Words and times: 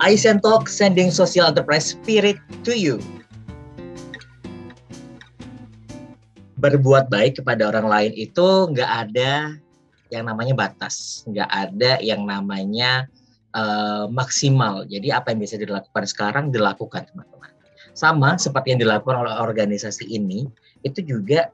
Aizen 0.00 0.40
Talk 0.40 0.64
sending 0.64 1.12
social 1.12 1.52
enterprise 1.52 1.92
spirit 1.92 2.40
to 2.64 2.72
you. 2.72 2.96
Berbuat 6.60 7.12
baik 7.12 7.40
kepada 7.40 7.68
orang 7.68 7.88
lain 7.88 8.12
itu 8.16 8.68
nggak 8.72 8.90
ada 9.08 9.56
yang 10.08 10.24
namanya 10.24 10.56
batas, 10.56 11.24
nggak 11.28 11.48
ada 11.48 12.00
yang 12.00 12.24
namanya 12.24 13.08
uh, 13.52 14.08
maksimal. 14.08 14.88
Jadi 14.88 15.12
apa 15.12 15.32
yang 15.32 15.40
bisa 15.44 15.60
dilakukan 15.60 16.04
sekarang 16.08 16.44
dilakukan 16.48 17.04
teman-teman. 17.12 17.52
Sama 17.92 18.40
seperti 18.40 18.72
yang 18.72 18.80
dilakukan 18.80 19.24
oleh 19.24 19.36
organisasi 19.36 20.08
ini, 20.08 20.48
itu 20.84 21.04
juga 21.04 21.52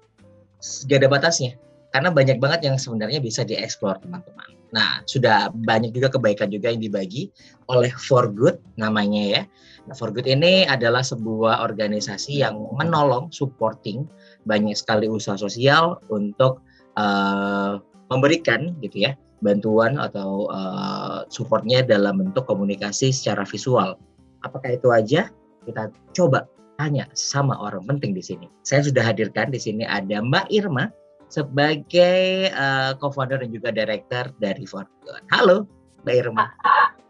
gak 0.86 0.98
ada 1.02 1.08
batasnya 1.10 1.52
karena 1.92 2.12
banyak 2.12 2.38
banget 2.42 2.60
yang 2.66 2.76
sebenarnya 2.76 3.20
bisa 3.22 3.42
dieksplor 3.42 3.98
teman-teman. 4.02 4.55
Nah, 4.74 5.02
sudah 5.06 5.50
banyak 5.54 5.94
juga 5.94 6.10
kebaikan 6.10 6.50
juga 6.50 6.74
yang 6.74 6.82
dibagi 6.82 7.30
oleh 7.70 7.90
For 7.94 8.26
Good 8.30 8.58
namanya 8.78 9.22
ya. 9.22 9.42
Nah, 9.86 9.94
For 9.94 10.10
Good 10.10 10.26
ini 10.26 10.66
adalah 10.66 11.06
sebuah 11.06 11.62
organisasi 11.62 12.42
yang 12.42 12.58
menolong, 12.74 13.30
supporting 13.30 14.10
banyak 14.46 14.74
sekali 14.74 15.06
usaha 15.06 15.38
sosial 15.38 16.02
untuk 16.10 16.62
uh, 16.98 17.78
memberikan 18.10 18.74
gitu 18.82 19.06
ya 19.06 19.12
bantuan 19.44 20.00
atau 20.00 20.48
uh, 20.48 21.28
supportnya 21.28 21.84
dalam 21.84 22.18
bentuk 22.18 22.48
komunikasi 22.48 23.12
secara 23.12 23.44
visual. 23.44 24.00
Apakah 24.42 24.74
itu 24.74 24.88
aja? 24.90 25.28
Kita 25.66 25.90
coba 26.14 26.46
tanya 26.80 27.08
sama 27.12 27.58
orang 27.58 27.84
penting 27.84 28.16
di 28.16 28.22
sini. 28.22 28.46
Saya 28.62 28.86
sudah 28.86 29.02
hadirkan 29.04 29.52
di 29.52 29.60
sini 29.60 29.82
ada 29.84 30.22
Mbak 30.22 30.46
Irma 30.52 30.88
sebagai 31.28 32.50
uh, 32.54 32.94
co-founder 32.98 33.42
dan 33.42 33.50
juga 33.50 33.74
director 33.74 34.30
dari 34.38 34.64
Fortune. 34.64 35.24
Halo, 35.30 35.66
Mbak 36.06 36.14
Irma. 36.14 36.46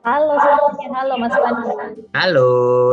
Halo 0.07 0.39
semuanya, 0.39 0.89
halo 1.03 1.15
Mas 1.19 1.35
Wanda. 1.35 1.73
Halo, 2.15 2.51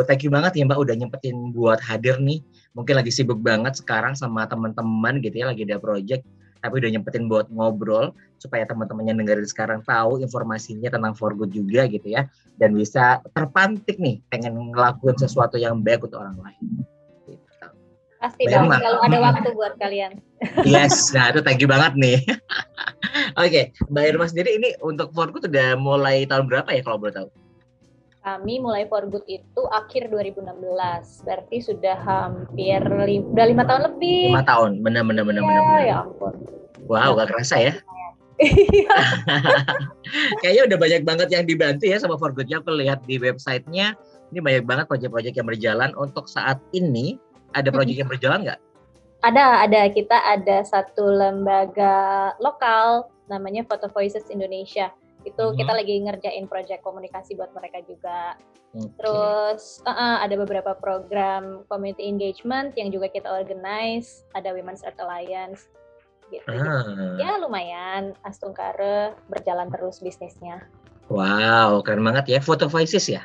thank 0.09 0.25
you 0.25 0.33
banget 0.33 0.57
ya 0.57 0.65
Mbak 0.65 0.81
udah 0.81 0.95
nyempetin 0.97 1.53
buat 1.53 1.77
hadir 1.77 2.17
nih. 2.17 2.41
Mungkin 2.73 2.97
lagi 2.97 3.13
sibuk 3.13 3.37
banget 3.37 3.77
sekarang 3.77 4.17
sama 4.17 4.49
teman-teman 4.49 5.21
gitu 5.21 5.45
ya, 5.45 5.53
lagi 5.53 5.61
ada 5.61 5.77
project 5.77 6.25
tapi 6.63 6.79
udah 6.79 6.89
nyempetin 6.95 7.27
buat 7.27 7.51
ngobrol 7.51 8.15
supaya 8.39 8.63
teman-teman 8.63 9.11
yang 9.11 9.19
dengerin 9.19 9.43
sekarang 9.43 9.83
tahu 9.83 10.23
informasinya 10.23 10.87
tentang 10.87 11.11
For 11.11 11.35
Good 11.35 11.51
juga 11.51 11.83
gitu 11.91 12.07
ya 12.07 12.31
dan 12.55 12.71
bisa 12.71 13.19
terpantik 13.35 13.99
nih 13.99 14.23
pengen 14.31 14.71
ngelakuin 14.71 15.19
sesuatu 15.19 15.59
yang 15.59 15.83
baik 15.83 16.07
untuk 16.07 16.23
orang 16.23 16.39
lain. 16.39 16.87
Pasti 18.23 18.47
dong, 18.47 18.71
kalau 18.71 19.03
ada 19.03 19.19
waktu 19.19 19.51
buat 19.51 19.75
kalian. 19.83 20.15
Yes, 20.63 21.11
nah 21.11 21.35
itu 21.35 21.43
thank 21.43 21.59
you 21.59 21.67
banget 21.67 21.91
nih. 21.99 22.23
Oke, 23.35 23.51
okay, 23.51 23.63
Mbak 23.91 24.03
Irma 24.15 24.25
sendiri 24.31 24.55
ini 24.55 24.71
untuk 24.79 25.11
For 25.11 25.27
Good 25.27 25.51
udah 25.51 25.75
mulai 25.75 26.23
tahun 26.23 26.47
berapa 26.47 26.71
ya 26.71 26.87
kalau 26.87 27.03
boleh 27.03 27.11
tahu? 27.11 27.27
Kami 28.23 28.63
mulai 28.63 28.87
For 28.87 29.03
Good 29.11 29.27
itu 29.27 29.61
akhir 29.75 30.07
2016, 30.07 30.55
berarti 31.27 31.57
sudah 31.59 31.99
hampir 31.99 32.79
li 33.03 33.19
udah 33.19 33.43
lima 33.43 33.67
tahun 33.67 33.91
lebih. 33.91 34.31
Lima 34.31 34.47
tahun, 34.47 34.79
benar 34.79 35.03
benar 35.03 35.23
benar 35.27 35.43
ya, 35.43 35.51
benar. 35.51 35.79
Ya 35.83 35.95
ampun. 36.07 36.33
Wow, 36.87 37.19
gak 37.19 37.27
kerasa 37.27 37.59
ya? 37.59 37.73
Iya. 38.39 38.95
Kayaknya 40.39 40.63
udah 40.71 40.77
banyak 40.79 41.01
banget 41.03 41.27
yang 41.35 41.43
dibantu 41.43 41.91
ya 41.91 41.99
sama 41.99 42.15
For 42.15 42.31
Good-nya. 42.31 42.63
Aku 42.63 42.71
lihat 42.71 43.03
di 43.03 43.19
websitenya, 43.19 43.99
ini 44.31 44.39
banyak 44.39 44.63
banget 44.63 44.87
proyek-proyek 44.87 45.35
yang 45.35 45.47
berjalan. 45.51 45.91
Untuk 45.99 46.31
saat 46.31 46.63
ini, 46.71 47.19
ada 47.53 47.69
proyek 47.69 48.01
yang 48.03 48.09
berjalan 48.09 48.43
nggak? 48.45 48.59
Ada, 49.23 49.63
ada. 49.63 49.81
Kita 49.87 50.17
ada 50.19 50.67
satu 50.67 51.07
lembaga 51.07 52.35
lokal 52.43 53.07
namanya 53.31 53.63
Photo 53.63 53.87
Voices 53.87 54.27
Indonesia. 54.27 54.91
Itu 55.23 55.51
hmm. 55.51 55.55
kita 55.55 55.71
lagi 55.71 55.95
ngerjain 56.03 56.45
proyek 56.51 56.83
komunikasi 56.83 57.39
buat 57.39 57.55
mereka 57.55 57.79
juga. 57.87 58.35
Okay. 58.75 58.89
Terus 58.99 59.79
uh, 59.87 59.91
uh, 59.93 60.15
ada 60.19 60.35
beberapa 60.35 60.75
program 60.75 61.63
community 61.71 62.03
engagement 62.03 62.75
yang 62.75 62.91
juga 62.91 63.07
kita 63.07 63.31
organize. 63.31 64.27
Ada 64.35 64.51
Women's 64.51 64.83
Art 64.83 64.99
Alliance 64.99 65.71
gitu. 66.33 66.49
Ah. 66.49 67.15
Ya 67.21 67.37
lumayan, 67.39 68.17
Astungkare 68.27 69.15
berjalan 69.29 69.69
terus 69.71 70.01
bisnisnya. 70.01 70.65
Wow, 71.07 71.83
keren 71.85 72.03
banget 72.03 72.25
ya. 72.27 72.39
Photo 72.41 72.65
Voices 72.67 73.05
ya? 73.07 73.23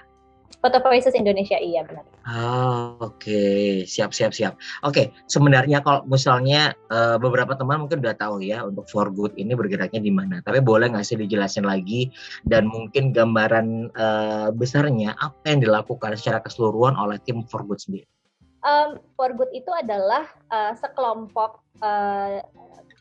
Foto 0.58 0.82
Voices 0.82 1.14
Indonesia 1.14 1.54
iya 1.54 1.86
benar. 1.86 2.02
Oh, 2.26 2.98
oke, 2.98 3.22
okay. 3.22 3.86
siap 3.86 4.10
siap 4.10 4.34
siap. 4.34 4.58
Oke, 4.82 4.90
okay. 4.90 5.06
sebenarnya 5.30 5.78
kalau 5.86 6.02
misalnya 6.10 6.74
uh, 6.90 7.14
beberapa 7.14 7.54
teman 7.54 7.86
mungkin 7.86 8.02
udah 8.02 8.18
tahu 8.18 8.42
ya 8.42 8.66
untuk 8.66 8.90
For 8.90 9.06
Good 9.14 9.38
ini 9.38 9.54
bergeraknya 9.54 10.02
di 10.02 10.10
mana. 10.10 10.42
Tapi 10.42 10.58
boleh 10.58 10.90
nggak 10.90 11.06
sih 11.06 11.14
dijelasin 11.14 11.62
lagi 11.62 12.10
dan 12.42 12.66
mungkin 12.66 13.14
gambaran 13.14 13.94
uh, 13.94 14.48
besarnya 14.50 15.14
apa 15.22 15.46
yang 15.46 15.62
dilakukan 15.62 16.18
secara 16.18 16.42
keseluruhan 16.42 16.98
oleh 16.98 17.22
tim 17.22 17.46
For 17.46 17.62
Good 17.62 17.78
sendiri? 17.78 18.08
Um, 18.66 18.98
For 19.14 19.30
Good 19.38 19.54
itu 19.54 19.70
adalah 19.70 20.26
uh, 20.50 20.74
sekelompok 20.74 21.62
uh, 21.86 22.42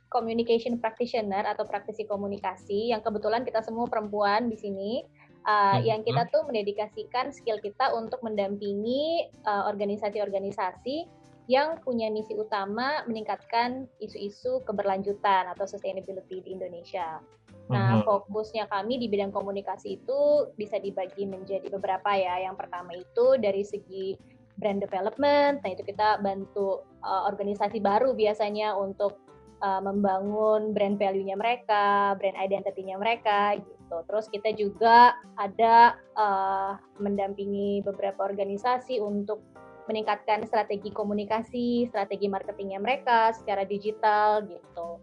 communication 0.08 0.80
practitioner 0.80 1.44
atau 1.44 1.68
praktisi 1.68 2.08
komunikasi 2.08 2.96
yang 2.96 3.04
kebetulan 3.04 3.44
kita 3.44 3.60
semua 3.60 3.90
perempuan 3.92 4.48
di 4.48 4.56
sini 4.56 5.04
uh, 5.48 5.80
yang 5.82 6.04
kita 6.04 6.28
tuh 6.30 6.44
mendedikasikan 6.46 7.32
skill 7.32 7.58
kita 7.64 7.96
untuk 7.96 8.20
mendampingi 8.22 9.32
uh, 9.48 9.66
organisasi-organisasi 9.72 11.08
yang 11.48 11.80
punya 11.80 12.12
misi 12.12 12.36
utama 12.36 13.08
meningkatkan 13.08 13.88
isu-isu 14.04 14.60
keberlanjutan 14.68 15.48
atau 15.56 15.64
sustainability 15.64 16.44
di 16.44 16.52
Indonesia. 16.52 17.24
Nah, 17.68 18.00
fokusnya 18.04 18.72
kami 18.72 18.96
di 18.96 19.12
bidang 19.12 19.36
komunikasi 19.36 20.00
itu 20.00 20.52
bisa 20.56 20.80
dibagi 20.80 21.28
menjadi 21.28 21.68
beberapa 21.72 22.16
ya. 22.16 22.48
Yang 22.48 22.64
pertama 22.64 22.96
itu 22.96 23.36
dari 23.40 23.64
segi 23.64 24.16
brand 24.56 24.80
development, 24.80 25.64
nah 25.64 25.70
itu 25.72 25.84
kita 25.84 26.20
bantu 26.24 26.84
uh, 27.04 27.28
organisasi 27.28 27.84
baru 27.84 28.16
biasanya 28.16 28.74
untuk 28.74 29.20
uh, 29.62 29.84
membangun 29.84 30.74
brand 30.74 30.98
value-nya 30.98 31.36
mereka, 31.38 32.16
brand 32.18 32.40
identity-nya 32.40 32.98
mereka 32.98 33.60
gitu. 33.60 33.77
Terus 33.90 34.26
kita 34.28 34.52
juga 34.58 35.16
ada 35.40 35.96
uh, 36.18 36.76
mendampingi 37.00 37.82
beberapa 37.88 38.28
organisasi 38.28 39.00
untuk 39.00 39.40
meningkatkan 39.88 40.44
strategi 40.44 40.92
komunikasi, 40.92 41.88
strategi 41.88 42.28
marketingnya 42.28 42.84
mereka 42.84 43.32
secara 43.32 43.64
digital 43.64 44.44
gitu. 44.44 45.00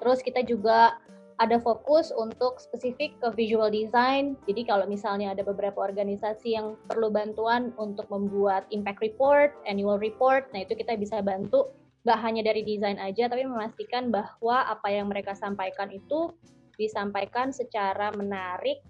Terus 0.00 0.20
kita 0.20 0.44
juga 0.44 1.00
ada 1.40 1.56
fokus 1.56 2.12
untuk 2.12 2.60
spesifik 2.60 3.16
ke 3.16 3.32
visual 3.32 3.72
design. 3.72 4.36
Jadi 4.44 4.68
kalau 4.68 4.84
misalnya 4.84 5.32
ada 5.32 5.40
beberapa 5.40 5.80
organisasi 5.80 6.52
yang 6.52 6.76
perlu 6.84 7.08
bantuan 7.08 7.72
untuk 7.80 8.04
membuat 8.12 8.68
impact 8.68 9.00
report, 9.00 9.56
annual 9.64 9.96
report, 9.96 10.52
nah 10.52 10.60
itu 10.60 10.76
kita 10.76 11.00
bisa 11.00 11.24
bantu 11.24 11.72
nggak 12.04 12.20
hanya 12.20 12.44
dari 12.44 12.64
desain 12.64 13.00
aja, 13.00 13.28
tapi 13.28 13.44
memastikan 13.48 14.12
bahwa 14.12 14.68
apa 14.68 14.88
yang 14.92 15.08
mereka 15.08 15.32
sampaikan 15.32 15.88
itu 15.88 16.32
disampaikan 16.80 17.52
secara 17.52 18.08
menarik 18.16 18.80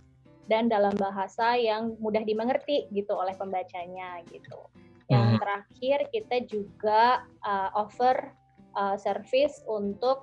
dan 0.46 0.70
dalam 0.70 0.94
bahasa 0.94 1.58
yang 1.58 1.98
mudah 1.98 2.22
dimengerti 2.22 2.86
gitu 2.94 3.14
oleh 3.14 3.34
pembacanya 3.34 4.22
gitu. 4.30 4.70
Yang 5.10 5.26
hmm. 5.26 5.38
terakhir 5.42 5.98
kita 6.14 6.36
juga 6.46 7.02
uh, 7.42 7.70
offer 7.74 8.30
uh, 8.78 8.94
service 8.94 9.62
untuk 9.66 10.22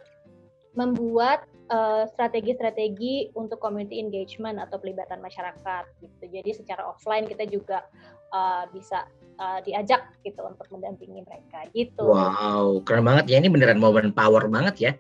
membuat 0.78 1.50
eh, 1.74 2.06
strategi-strategi 2.14 3.34
uh, 3.34 3.42
untuk 3.42 3.58
community 3.58 3.98
engagement 3.98 4.62
atau 4.62 4.78
pelibatan 4.78 5.18
masyarakat 5.26 5.90
gitu. 6.06 6.24
Jadi 6.30 6.54
secara 6.54 6.86
offline 6.86 7.26
kita 7.26 7.50
juga 7.50 7.82
uh, 8.30 8.70
bisa 8.70 9.10
uh, 9.42 9.58
diajak 9.66 10.06
gitu 10.22 10.38
untuk 10.46 10.70
mendampingi 10.70 11.26
mereka 11.26 11.66
gitu. 11.74 12.14
Wow, 12.14 12.86
keren 12.86 13.10
banget 13.10 13.26
ya 13.26 13.42
ini 13.42 13.50
beneran 13.50 13.82
momen 13.82 14.14
power 14.14 14.46
banget 14.46 14.76
ya. 14.78 14.92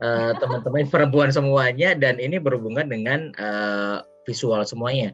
Uh, 0.00 0.32
teman-teman 0.40 0.88
perempuan 0.88 1.28
semuanya 1.28 1.92
dan 1.92 2.16
ini 2.16 2.40
berhubungan 2.40 2.88
dengan 2.88 3.36
uh, 3.36 4.00
visual 4.24 4.64
semuanya. 4.64 5.12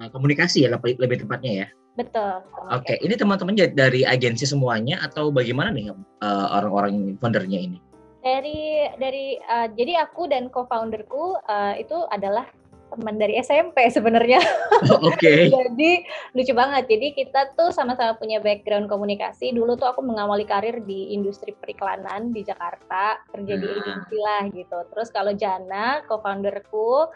Uh, 0.00 0.08
komunikasi 0.08 0.64
ya 0.64 0.72
lebih, 0.72 0.96
lebih 0.96 1.20
tepatnya 1.20 1.52
ya. 1.52 1.66
Betul. 1.92 2.40
Oke, 2.72 2.96
okay. 2.96 2.96
ini 3.04 3.12
teman-teman 3.12 3.52
dari 3.76 4.08
agensi 4.08 4.48
semuanya 4.48 5.04
atau 5.04 5.28
bagaimana 5.28 5.68
nih 5.76 5.92
orang-orang 6.24 7.12
uh, 7.12 7.16
foundernya 7.20 7.60
ini? 7.60 7.78
Dari 8.24 8.88
dari 8.96 9.36
uh, 9.36 9.68
jadi 9.76 10.08
aku 10.08 10.30
dan 10.32 10.48
co-founderku 10.48 11.36
uh, 11.44 11.74
itu 11.76 12.08
adalah 12.08 12.48
teman 12.92 13.16
dari 13.16 13.40
SMP 13.40 13.88
sebenarnya. 13.88 14.40
Oke. 15.00 15.16
Okay. 15.16 15.40
Jadi 15.48 15.90
lucu 16.36 16.52
banget. 16.52 16.84
Jadi 16.86 17.06
kita 17.16 17.56
tuh 17.56 17.72
sama-sama 17.72 18.14
punya 18.20 18.38
background 18.44 18.92
komunikasi. 18.92 19.56
Dulu 19.56 19.80
tuh 19.80 19.88
aku 19.88 20.04
mengawali 20.04 20.44
karir 20.44 20.84
di 20.84 21.16
industri 21.16 21.56
periklanan 21.56 22.30
di 22.30 22.44
Jakarta, 22.44 23.24
kerja 23.32 23.54
di 23.56 23.66
agensi 23.66 24.16
lah 24.20 24.42
gitu. 24.52 24.78
Terus 24.92 25.08
kalau 25.08 25.32
Jana, 25.32 26.04
co-founderku, 26.04 27.08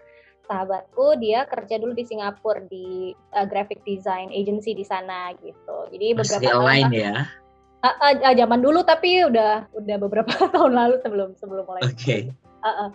sahabatku, 0.47 1.19
dia 1.21 1.45
kerja 1.45 1.77
dulu 1.77 1.93
di 1.93 2.07
Singapura 2.07 2.63
di 2.71 3.13
uh, 3.35 3.47
graphic 3.47 3.83
design 3.85 4.31
agency 4.33 4.73
di 4.73 4.87
sana 4.87 5.35
gitu. 5.43 5.91
Jadi 5.93 6.17
Masih 6.17 6.41
beberapa 6.41 6.49
online 6.63 6.91
tahun, 6.91 7.05
ya. 7.05 7.15
Uh, 7.85 7.89
uh, 7.93 8.13
uh, 8.25 8.35
zaman 8.35 8.61
dulu 8.65 8.81
tapi 8.83 9.23
udah 9.29 9.69
udah 9.77 9.97
beberapa 10.01 10.33
tahun 10.55 10.73
lalu 10.73 10.97
sebelum 11.05 11.29
sebelum 11.37 11.65
mulai. 11.69 11.83
Oke. 11.85 11.95
Okay. 11.99 12.21
Uh, 12.65 12.89
uh. 12.89 12.91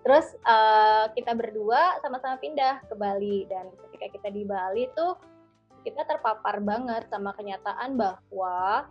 Terus 0.00 0.26
uh, 0.48 1.12
kita 1.12 1.36
berdua 1.36 2.00
sama-sama 2.00 2.40
pindah 2.40 2.80
ke 2.88 2.94
Bali. 2.96 3.44
Dan 3.48 3.68
ketika 3.88 4.06
kita 4.16 4.28
di 4.32 4.42
Bali 4.48 4.88
tuh 4.96 5.16
kita 5.84 6.04
terpapar 6.04 6.60
banget 6.60 7.08
sama 7.08 7.32
kenyataan 7.36 7.96
bahwa 7.96 8.88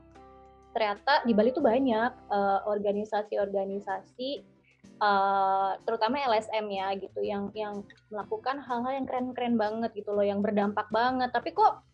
ternyata 0.73 1.25
di 1.25 1.33
Bali 1.33 1.49
tuh 1.49 1.65
banyak 1.65 2.11
uh, 2.29 2.65
organisasi-organisasi 2.69 4.41
uh, 5.01 5.77
terutama 5.85 6.21
LSM 6.29 6.65
ya 6.69 6.93
gitu 6.97 7.21
yang 7.25 7.49
yang 7.57 7.81
melakukan 8.13 8.61
hal-hal 8.61 8.93
yang 8.93 9.07
keren-keren 9.09 9.55
banget 9.57 9.91
gitu 9.97 10.13
loh 10.13 10.25
yang 10.25 10.45
berdampak 10.45 10.85
banget. 10.93 11.33
Tapi 11.33 11.53
kok 11.57 11.88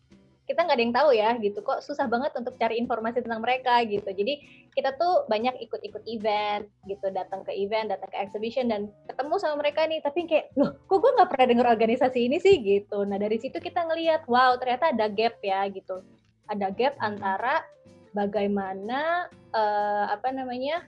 kita 0.46 0.62
nggak 0.62 0.76
ada 0.78 0.84
yang 0.86 0.94
tahu 0.94 1.10
ya 1.10 1.30
gitu. 1.42 1.58
Kok 1.60 1.82
susah 1.82 2.06
banget 2.06 2.30
untuk 2.38 2.54
cari 2.54 2.78
informasi 2.78 3.26
tentang 3.26 3.42
mereka 3.42 3.82
gitu. 3.82 4.06
Jadi 4.06 4.40
kita 4.72 4.94
tuh 4.94 5.26
banyak 5.26 5.58
ikut-ikut 5.58 6.06
event 6.06 6.70
gitu. 6.86 7.06
Datang 7.10 7.42
ke 7.42 7.52
event 7.52 7.90
datang 7.90 8.08
ke 8.14 8.18
exhibition 8.22 8.70
dan 8.70 8.86
ketemu 9.10 9.34
sama 9.42 9.58
mereka 9.58 9.84
nih. 9.90 9.98
Tapi 9.98 10.30
kayak 10.30 10.54
loh 10.54 10.78
kok 10.86 10.98
gue 11.02 11.10
nggak 11.18 11.30
pernah 11.34 11.46
dengar 11.50 11.66
organisasi 11.74 12.18
ini 12.30 12.38
sih? 12.38 12.62
Gitu. 12.62 12.98
Nah 13.04 13.18
dari 13.18 13.42
situ 13.42 13.58
kita 13.58 13.84
ngelihat 13.90 14.24
wow 14.30 14.54
ternyata 14.56 14.94
ada 14.94 15.10
gap 15.10 15.42
ya 15.42 15.66
gitu. 15.66 16.06
Ada 16.46 16.70
gap 16.70 16.94
antara 17.02 17.66
bagaimana 18.14 19.26
uh, 19.50 20.06
apa 20.14 20.30
namanya 20.30 20.86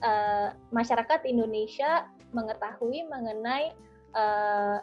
uh, 0.00 0.54
masyarakat 0.70 1.26
Indonesia 1.26 2.06
mengetahui 2.30 3.02
mengenai 3.10 3.74
uh, 4.14 4.78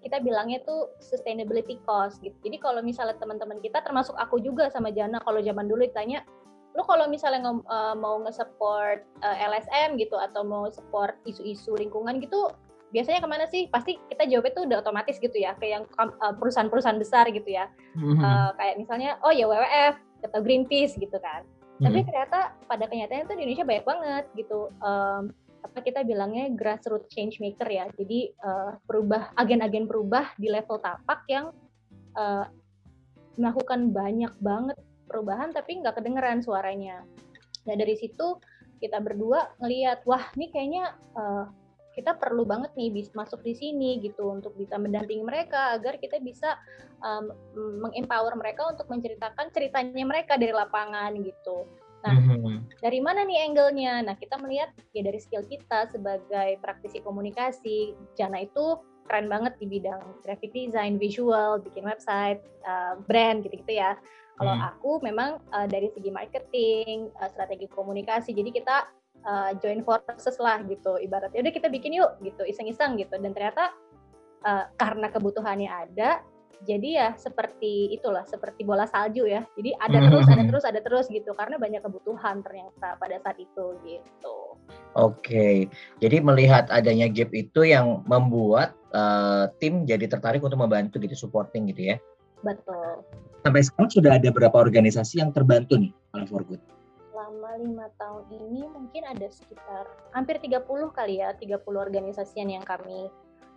kita 0.00 0.22
bilangnya 0.24 0.62
tuh 0.64 0.94
sustainability 1.02 1.76
cost 1.84 2.22
gitu. 2.24 2.34
Jadi 2.40 2.56
kalau 2.62 2.80
misalnya 2.80 3.18
teman-teman 3.20 3.60
kita 3.60 3.84
termasuk 3.84 4.16
aku 4.16 4.40
juga 4.40 4.72
sama 4.72 4.88
Jana 4.94 5.20
kalau 5.20 5.42
zaman 5.44 5.68
dulu 5.68 5.84
ditanya 5.84 6.24
lu 6.72 6.80
kalau 6.88 7.04
misalnya 7.04 7.44
uh, 7.68 7.92
mau 7.92 8.16
nge-support 8.24 9.04
uh, 9.20 9.36
LSM 9.44 10.00
gitu 10.00 10.16
atau 10.16 10.40
mau 10.40 10.72
support 10.72 11.20
isu-isu 11.28 11.76
lingkungan 11.76 12.16
gitu 12.16 12.48
biasanya 12.92 13.24
ke 13.24 13.28
mana 13.28 13.44
sih? 13.48 13.66
Pasti 13.72 13.96
kita 14.12 14.28
jawabnya 14.28 14.52
tuh 14.52 14.64
udah 14.68 14.78
otomatis 14.84 15.16
gitu 15.16 15.34
ya, 15.34 15.56
kayak 15.56 15.72
yang 15.80 15.84
uh, 15.96 16.34
perusahaan-perusahaan 16.36 17.00
besar 17.00 17.24
gitu 17.32 17.48
ya. 17.48 17.72
Mm-hmm. 17.96 18.20
Uh, 18.20 18.50
kayak 18.60 18.76
misalnya, 18.76 19.16
oh 19.24 19.32
ya 19.32 19.48
WWF 19.48 19.96
atau 20.28 20.38
Greenpeace 20.44 21.00
gitu 21.00 21.16
kan. 21.18 21.42
Mm-hmm. 21.80 21.84
Tapi 21.88 21.98
ternyata 22.04 22.38
pada 22.68 22.84
kenyataannya 22.86 23.24
tuh 23.26 23.34
di 23.34 23.42
Indonesia 23.48 23.66
banyak 23.66 23.86
banget 23.88 24.24
gitu. 24.36 24.60
Um, 24.84 25.32
apa 25.62 25.78
kita 25.80 26.02
bilangnya 26.02 26.50
grassroots 26.52 27.10
change 27.10 27.38
maker 27.38 27.66
ya. 27.70 27.86
Jadi 27.94 28.34
uh, 28.42 28.76
perubah 28.82 29.32
agen-agen 29.38 29.86
perubah 29.86 30.34
di 30.34 30.50
level 30.50 30.82
tapak 30.82 31.22
yang 31.30 31.54
uh, 32.18 32.46
melakukan 33.38 33.94
banyak 33.94 34.32
banget 34.42 34.76
perubahan 35.06 35.54
tapi 35.54 35.80
nggak 35.80 35.96
kedengeran 35.98 36.42
suaranya. 36.42 37.06
Nah 37.64 37.74
dari 37.78 37.94
situ 37.94 38.36
kita 38.82 38.98
berdua 38.98 39.54
ngelihat 39.62 40.02
wah 40.02 40.26
ini 40.34 40.50
kayaknya 40.50 40.98
uh, 41.14 41.46
kita 41.92 42.16
perlu 42.16 42.48
banget 42.48 42.72
nih 42.72 42.88
bisa 42.88 43.12
masuk 43.12 43.44
di 43.44 43.52
sini 43.52 44.00
gitu 44.00 44.32
untuk 44.32 44.56
bisa 44.56 44.80
mendampingi 44.80 45.22
mereka 45.22 45.76
agar 45.76 46.00
kita 46.00 46.18
bisa 46.24 46.56
um, 47.04 47.28
mengempower 47.84 48.32
mereka 48.32 48.64
untuk 48.64 48.88
menceritakan 48.88 49.52
ceritanya 49.52 50.04
mereka 50.08 50.40
dari 50.40 50.56
lapangan 50.56 51.12
gitu. 51.20 51.68
Nah, 52.02 52.18
mm-hmm. 52.18 52.82
dari 52.82 52.98
mana 52.98 53.22
nih 53.22 53.46
angle-nya? 53.46 54.02
Nah, 54.02 54.14
kita 54.18 54.34
melihat 54.42 54.74
ya 54.90 55.06
dari 55.06 55.22
skill 55.22 55.46
kita 55.46 55.86
sebagai 55.94 56.58
praktisi 56.58 56.98
komunikasi. 56.98 57.94
Jana 58.18 58.42
itu 58.42 58.82
keren 59.06 59.30
banget 59.30 59.54
di 59.62 59.66
bidang 59.70 60.02
graphic 60.26 60.50
design, 60.50 60.98
visual, 60.98 61.62
bikin 61.62 61.86
website, 61.86 62.42
uh, 62.66 62.98
brand 63.06 63.46
gitu-gitu 63.46 63.78
ya. 63.78 63.94
Kalau 64.34 64.54
mm. 64.58 64.62
aku 64.74 64.90
memang 65.06 65.38
uh, 65.54 65.66
dari 65.70 65.94
segi 65.94 66.10
marketing, 66.10 67.10
uh, 67.22 67.30
strategi 67.30 67.70
komunikasi. 67.70 68.34
Jadi 68.34 68.50
kita 68.50 68.90
uh, 69.22 69.50
join 69.62 69.86
forces 69.86 70.34
lah 70.42 70.58
gitu. 70.66 70.98
Ibaratnya 70.98 71.38
udah 71.38 71.54
kita 71.54 71.70
bikin 71.70 72.02
yuk 72.02 72.18
gitu, 72.26 72.42
iseng-iseng 72.42 72.98
gitu. 72.98 73.14
Dan 73.18 73.30
ternyata 73.30 73.70
uh, 74.42 74.66
karena 74.74 75.06
kebutuhannya 75.06 75.70
ada, 75.70 76.22
jadi 76.62 76.88
ya 76.94 77.08
seperti 77.18 77.90
itulah 77.90 78.22
seperti 78.24 78.62
bola 78.62 78.86
salju 78.86 79.26
ya. 79.26 79.42
Jadi 79.58 79.74
ada 79.78 79.98
hmm, 79.98 80.06
terus 80.08 80.26
ada 80.30 80.42
terus 80.46 80.64
ada 80.64 80.80
terus 80.80 81.06
gitu. 81.10 81.34
Karena 81.34 81.58
banyak 81.58 81.82
kebutuhan 81.82 82.42
ternyata 82.42 82.94
pada 82.96 83.18
saat 83.18 83.38
itu 83.42 83.64
gitu. 83.82 84.36
Oke. 84.94 85.66
Jadi 85.98 86.16
melihat 86.22 86.70
adanya 86.70 87.10
gap 87.10 87.34
itu 87.34 87.66
yang 87.66 88.06
membuat 88.06 88.78
uh, 88.94 89.50
tim 89.58 89.82
jadi 89.82 90.06
tertarik 90.06 90.42
untuk 90.42 90.62
membantu 90.62 91.02
gitu 91.02 91.18
supporting 91.18 91.66
gitu 91.70 91.94
ya? 91.94 91.96
Betul. 92.46 93.02
Sampai 93.42 93.62
sekarang 93.66 93.90
sudah 93.90 94.12
ada 94.18 94.30
berapa 94.30 94.54
organisasi 94.54 95.18
yang 95.18 95.34
terbantu 95.34 95.78
nih 95.78 95.92
oleh 96.14 96.26
For 96.30 96.46
Good 96.46 96.62
selama 97.12 97.54
lima 97.54 97.86
tahun 98.02 98.24
ini 98.34 98.66
mungkin 98.66 99.02
ada 99.06 99.30
sekitar 99.30 99.86
hampir 100.10 100.42
30 100.42 100.64
kali 100.90 101.22
ya 101.22 101.30
30 101.38 101.62
organisasi 101.64 102.42
yang 102.42 102.66
kami 102.66 103.12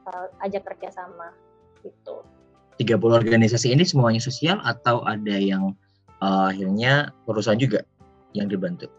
uh, 0.05 0.27
ajak 0.45 0.69
kerjasama 0.69 1.33
gitu 1.81 2.21
30 2.75 2.99
organisasi 2.99 3.71
ini 3.71 3.87
semuanya 3.87 4.19
sosial 4.19 4.59
atau 4.63 5.03
ada 5.07 5.35
yang 5.35 5.75
uh, 6.19 6.51
akhirnya 6.51 7.15
perusahaan 7.23 7.59
juga 7.59 7.83
yang 8.35 8.51
dibantu? 8.51 8.91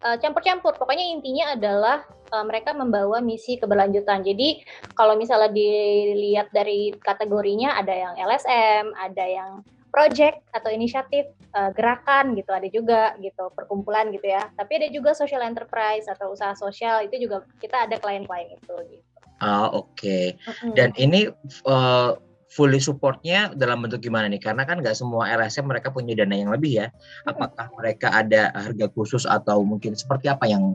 Eh, 0.00 0.16
campur-campur. 0.16 0.76
Uh, 0.76 0.78
Pokoknya 0.80 1.04
intinya 1.04 1.52
adalah 1.52 2.08
uh, 2.32 2.44
mereka 2.44 2.72
membawa 2.72 3.20
misi 3.20 3.60
keberlanjutan. 3.60 4.24
Jadi 4.24 4.64
kalau 4.96 5.16
misalnya 5.16 5.52
dilihat 5.52 6.48
dari 6.56 6.96
kategorinya 7.04 7.76
ada 7.76 7.92
yang 7.92 8.14
LSM, 8.16 8.96
ada 8.96 9.24
yang 9.28 9.52
project 9.90 10.40
atau 10.54 10.70
inisiatif 10.70 11.26
uh, 11.52 11.74
gerakan 11.74 12.38
gitu 12.38 12.54
ada 12.54 12.68
juga 12.70 13.18
gitu 13.18 13.50
perkumpulan 13.58 14.14
gitu 14.14 14.22
ya 14.22 14.46
tapi 14.54 14.78
ada 14.78 14.86
juga 14.86 15.18
social 15.18 15.42
enterprise 15.42 16.06
atau 16.06 16.30
usaha 16.30 16.54
sosial 16.54 17.02
itu 17.02 17.26
juga 17.26 17.42
kita 17.58 17.90
ada 17.90 17.98
klien-klien 17.98 18.54
itu 18.54 18.74
gitu. 18.86 19.06
Ah 19.42 19.66
oke. 19.66 19.98
Okay. 19.98 20.38
Mm 20.46 20.52
-hmm. 20.54 20.72
Dan 20.78 20.90
ini 20.94 21.20
uh, 21.66 22.14
fully 22.50 22.82
supportnya 22.82 23.54
dalam 23.54 23.86
bentuk 23.86 24.02
gimana 24.02 24.26
nih? 24.26 24.42
Karena 24.42 24.66
kan 24.66 24.82
nggak 24.82 24.98
semua 24.98 25.30
LSM 25.30 25.70
mereka 25.70 25.94
punya 25.94 26.18
dana 26.18 26.34
yang 26.34 26.50
lebih 26.50 26.84
ya. 26.84 26.86
Apakah 27.24 27.70
mereka 27.78 28.10
ada 28.10 28.50
harga 28.52 28.90
khusus 28.90 29.24
atau 29.24 29.62
mungkin 29.62 29.94
seperti 29.94 30.26
apa 30.26 30.50
yang 30.50 30.74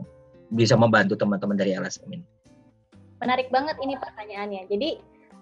bisa 0.50 0.74
membantu 0.74 1.14
teman-teman 1.20 1.54
dari 1.54 1.76
LSM 1.76 2.08
ini? 2.08 2.26
Menarik 3.20 3.52
banget 3.52 3.76
ini 3.84 3.94
pertanyaannya. 4.00 4.62
Jadi 4.72 4.90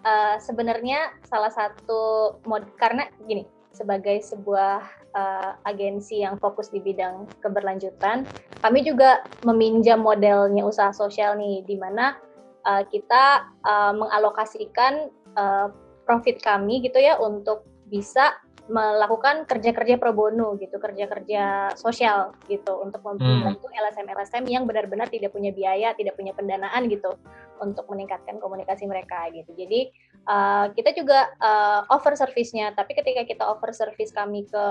uh, 0.02 0.36
sebenarnya 0.42 1.14
salah 1.26 1.50
satu 1.54 2.34
mod 2.46 2.66
karena 2.78 3.06
gini 3.26 3.46
sebagai 3.74 4.22
sebuah 4.22 4.86
uh, 5.18 5.50
agensi 5.66 6.22
yang 6.22 6.38
fokus 6.38 6.70
di 6.70 6.78
bidang 6.78 7.26
keberlanjutan, 7.42 8.22
kami 8.62 8.86
juga 8.86 9.26
meminjam 9.42 9.98
modelnya 9.98 10.62
usaha 10.62 10.94
sosial 10.94 11.34
nih, 11.34 11.66
di 11.66 11.74
mana 11.74 12.14
uh, 12.62 12.86
kita 12.86 13.50
uh, 13.66 13.92
mengalokasikan 13.98 15.10
uh, 15.34 15.74
profit 16.04 16.38
kami 16.40 16.84
gitu 16.84 17.00
ya 17.00 17.18
untuk 17.18 17.66
bisa 17.88 18.36
melakukan 18.64 19.44
kerja-kerja 19.44 20.00
pro 20.00 20.16
bono 20.16 20.56
gitu, 20.56 20.80
kerja-kerja 20.80 21.76
sosial 21.76 22.32
gitu 22.48 22.80
untuk 22.80 23.04
membantu 23.04 23.68
hmm. 23.68 23.76
LSM-LSM 23.76 24.44
yang 24.48 24.64
benar-benar 24.64 25.12
tidak 25.12 25.36
punya 25.36 25.52
biaya, 25.52 25.92
tidak 25.92 26.16
punya 26.16 26.32
pendanaan 26.32 26.88
gitu 26.88 27.12
untuk 27.60 27.84
meningkatkan 27.92 28.40
komunikasi 28.40 28.88
mereka 28.88 29.28
gitu. 29.36 29.52
Jadi 29.52 29.92
uh, 30.24 30.72
kita 30.72 30.96
juga 30.96 31.28
uh, 31.44 31.84
offer 31.92 32.16
service-nya, 32.16 32.72
tapi 32.72 32.96
ketika 32.96 33.28
kita 33.28 33.44
offer 33.44 33.76
service 33.76 34.16
kami 34.16 34.48
ke 34.48 34.66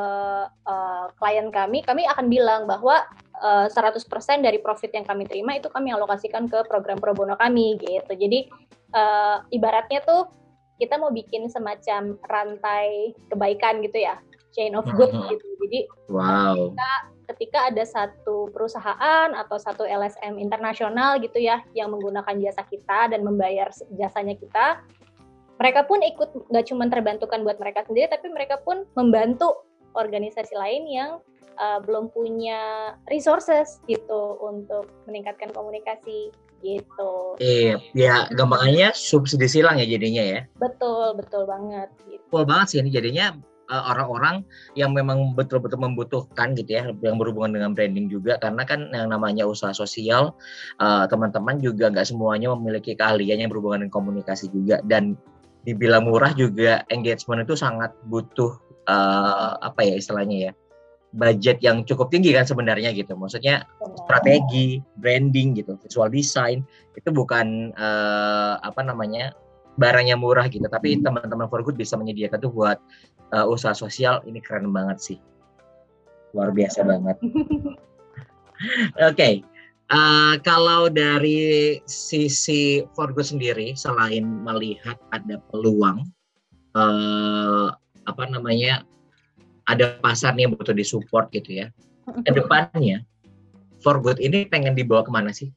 uh, 0.49 1.05
klien 1.21 1.53
kami, 1.53 1.85
kami 1.85 2.09
akan 2.09 2.33
bilang 2.33 2.65
bahwa 2.65 3.05
uh, 3.45 3.69
100% 3.69 4.09
dari 4.41 4.57
profit 4.57 4.89
yang 4.89 5.05
kami 5.05 5.29
terima 5.29 5.53
itu 5.53 5.69
kami 5.69 5.93
alokasikan 5.93 6.49
ke 6.49 6.65
program 6.65 6.97
pro 6.97 7.13
bono 7.13 7.37
kami 7.37 7.77
gitu. 7.77 8.09
Jadi 8.09 8.49
uh, 8.97 9.45
ibaratnya 9.53 10.01
tuh 10.01 10.42
kita 10.83 10.99
mau 10.99 11.15
bikin 11.15 11.47
semacam 11.47 12.19
rantai 12.27 13.15
kebaikan 13.31 13.79
gitu 13.79 14.03
ya 14.03 14.19
chain 14.51 14.75
of 14.75 14.83
good 14.99 15.09
hmm. 15.15 15.31
gitu 15.31 15.47
jadi 15.63 15.79
wow. 16.11 16.51
ketika, 16.51 16.91
ketika 17.33 17.59
ada 17.71 17.83
satu 17.87 18.51
perusahaan 18.51 19.31
atau 19.31 19.55
satu 19.55 19.87
LSM 19.87 20.35
internasional 20.35 21.23
gitu 21.23 21.39
ya 21.39 21.63
yang 21.71 21.95
menggunakan 21.95 22.35
jasa 22.43 22.67
kita 22.67 23.15
dan 23.15 23.23
membayar 23.23 23.71
jasanya 23.95 24.35
kita 24.35 24.83
mereka 25.57 25.87
pun 25.87 26.03
ikut 26.03 26.51
nggak 26.51 26.65
cuma 26.67 26.91
terbantukan 26.91 27.39
buat 27.47 27.57
mereka 27.57 27.87
sendiri 27.87 28.11
tapi 28.11 28.27
mereka 28.27 28.59
pun 28.59 28.83
membantu 28.99 29.63
organisasi 29.95 30.53
lain 30.59 30.83
yang 30.91 31.11
uh, 31.57 31.79
belum 31.81 32.09
punya 32.11 32.93
resources 33.09 33.79
gitu 33.87 34.37
untuk 34.41 34.89
meningkatkan 35.07 35.53
komunikasi 35.53 36.33
gitu. 36.63 37.37
Iya, 37.37 37.75
ya 37.91 38.15
gampangannya 38.31 38.95
subsidi 38.95 39.51
silang 39.51 39.75
ya 39.77 39.85
jadinya 39.85 40.23
ya. 40.23 40.41
Betul, 40.57 41.19
betul 41.19 41.43
banget. 41.43 41.91
Gitu. 42.07 42.23
Betul 42.31 42.43
banget 42.47 42.67
sih 42.71 42.79
ini 42.79 42.89
jadinya 42.89 43.35
eh, 43.67 43.83
orang-orang 43.91 44.47
yang 44.79 44.95
memang 44.95 45.35
betul-betul 45.35 45.83
membutuhkan 45.83 46.55
gitu 46.55 46.79
ya 46.79 46.83
yang 47.03 47.19
berhubungan 47.19 47.53
dengan 47.53 47.71
branding 47.75 48.07
juga 48.07 48.39
karena 48.39 48.63
kan 48.63 48.87
yang 48.95 49.11
namanya 49.11 49.43
usaha 49.43 49.75
sosial 49.75 50.33
uh, 50.79 51.05
teman-teman 51.11 51.59
juga 51.59 51.91
nggak 51.91 52.07
semuanya 52.07 52.55
memiliki 52.55 52.95
keahlian 52.97 53.43
yang 53.43 53.51
berhubungan 53.51 53.85
dengan 53.85 53.93
komunikasi 53.93 54.49
juga 54.49 54.79
dan 54.87 55.19
dibilang 55.63 56.07
murah 56.07 56.35
juga 56.35 56.83
engagement 56.91 57.47
itu 57.47 57.55
sangat 57.55 57.95
butuh 58.07 58.59
uh, 58.87 59.55
apa 59.63 59.87
ya 59.87 59.95
istilahnya 59.95 60.37
ya 60.49 60.51
budget 61.13 61.61
yang 61.61 61.85
cukup 61.85 62.09
tinggi 62.09 62.33
kan 62.33 62.43
sebenarnya 62.43 62.89
gitu. 62.91 63.13
Maksudnya 63.13 63.69
strategi, 64.05 64.81
branding 64.97 65.53
gitu, 65.61 65.77
visual 65.79 66.09
design 66.09 66.65
itu 66.97 67.09
bukan 67.13 67.69
uh, 67.77 68.57
apa 68.65 68.81
namanya 68.81 69.31
barangnya 69.77 70.17
murah 70.17 70.49
gitu. 70.49 70.65
Tapi 70.65 70.99
teman-teman 71.05 71.45
for 71.47 71.61
good 71.61 71.77
bisa 71.77 71.93
menyediakan 71.95 72.41
tuh 72.41 72.51
buat 72.51 72.81
uh, 73.31 73.45
usaha 73.45 73.77
sosial. 73.77 74.25
Ini 74.25 74.41
keren 74.41 74.73
banget 74.73 74.97
sih. 74.99 75.17
Luar 76.33 76.49
biasa 76.49 76.81
banget. 76.81 77.17
Oke 79.01 79.13
okay. 79.13 79.33
uh, 79.93 80.37
kalau 80.41 80.89
dari 80.89 81.77
sisi 81.85 82.85
for 82.97 83.13
good 83.13 83.27
sendiri 83.27 83.77
selain 83.77 84.25
melihat 84.45 84.97
ada 85.13 85.41
peluang 85.51 86.05
uh, 86.73 87.73
apa 88.03 88.23
namanya 88.29 88.85
ada 89.63 89.95
pasar 90.03 90.35
nih 90.35 90.47
yang 90.47 90.53
butuh 90.55 90.75
disupport 90.75 91.31
gitu 91.31 91.63
ya 91.63 91.67
ke 92.03 92.31
depannya 92.35 93.07
for 93.83 93.99
good 93.99 94.17
ini 94.23 94.47
pengen 94.47 94.73
dibawa 94.73 95.03
ke 95.03 95.11
mana 95.11 95.35
sih? 95.35 95.51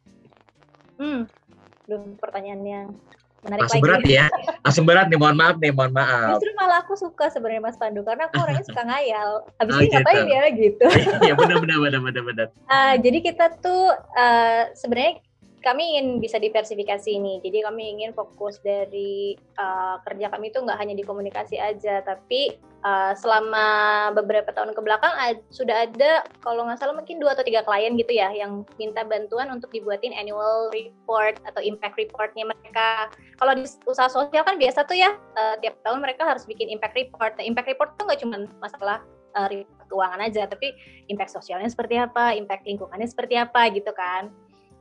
Hmm, 0.98 1.30
belum 1.86 2.18
pertanyaan 2.18 2.62
yang 2.66 2.86
menarik 3.46 3.62
Langsung 3.62 3.78
lagi. 3.78 3.86
berat 3.86 4.02
ya. 4.10 4.26
Langsung 4.66 4.84
berat 4.84 5.06
nih, 5.06 5.18
mohon 5.22 5.36
maaf 5.38 5.56
nih, 5.62 5.70
mohon 5.70 5.94
maaf. 5.94 6.42
Justru 6.42 6.50
malah 6.58 6.82
aku 6.82 6.98
suka 6.98 7.30
sebenarnya 7.30 7.62
Mas 7.62 7.78
Pandu 7.78 8.02
karena 8.02 8.26
aku 8.26 8.42
orangnya 8.42 8.66
suka 8.66 8.82
ngayal. 8.82 9.30
Habis 9.62 9.72
oh, 9.72 9.78
ini 9.78 9.86
gitu. 9.86 9.94
ngapain 9.94 10.26
ya 10.26 10.42
gitu. 10.50 10.86
Iya 11.30 11.34
benar 11.38 11.56
benar 11.62 11.78
benar 11.78 12.00
benar 12.02 12.22
benar. 12.26 12.46
Uh, 12.66 12.94
jadi 12.98 13.18
kita 13.22 13.46
tuh 13.62 13.94
uh, 13.94 14.62
sebenarnya 14.74 15.22
kami 15.66 15.98
ingin 15.98 16.22
bisa 16.22 16.38
diversifikasi 16.38 17.10
ini. 17.10 17.42
Jadi 17.42 17.66
kami 17.66 17.98
ingin 17.98 18.14
fokus 18.14 18.62
dari 18.62 19.34
uh, 19.58 19.98
kerja 20.06 20.30
kami 20.30 20.54
itu 20.54 20.62
nggak 20.62 20.78
hanya 20.78 20.94
di 20.94 21.02
komunikasi 21.02 21.58
aja, 21.58 22.06
tapi 22.06 22.54
uh, 22.86 23.10
selama 23.18 23.66
beberapa 24.14 24.54
tahun 24.54 24.78
ke 24.78 24.80
belakang 24.86 25.10
uh, 25.10 25.34
sudah 25.50 25.90
ada 25.90 26.22
kalau 26.46 26.62
nggak 26.70 26.78
salah 26.78 26.94
mungkin 26.94 27.18
dua 27.18 27.34
atau 27.34 27.42
tiga 27.42 27.66
klien 27.66 27.98
gitu 27.98 28.14
ya 28.14 28.30
yang 28.30 28.62
minta 28.78 29.02
bantuan 29.02 29.50
untuk 29.50 29.74
dibuatin 29.74 30.14
annual 30.14 30.70
report 30.70 31.42
atau 31.42 31.58
impact 31.58 31.98
reportnya 31.98 32.46
mereka. 32.46 33.10
Kalau 33.34 33.52
di 33.58 33.66
usaha 33.90 34.06
sosial 34.06 34.46
kan 34.46 34.54
biasa 34.54 34.86
tuh 34.86 34.94
ya 34.94 35.18
uh, 35.18 35.58
tiap 35.58 35.82
tahun 35.82 35.98
mereka 35.98 36.30
harus 36.30 36.46
bikin 36.46 36.70
impact 36.70 36.94
report. 36.94 37.34
Nah, 37.34 37.44
impact 37.44 37.66
report 37.66 37.98
tuh 37.98 38.06
nggak 38.06 38.22
cuma 38.22 38.46
masalah 38.62 39.02
uh, 39.34 39.50
keuangan 39.90 40.22
aja, 40.22 40.46
tapi 40.46 40.70
impact 41.10 41.34
sosialnya 41.34 41.66
seperti 41.66 41.98
apa, 41.98 42.38
impact 42.38 42.62
lingkungannya 42.70 43.10
seperti 43.10 43.34
apa 43.34 43.66
gitu 43.74 43.90
kan. 43.90 44.30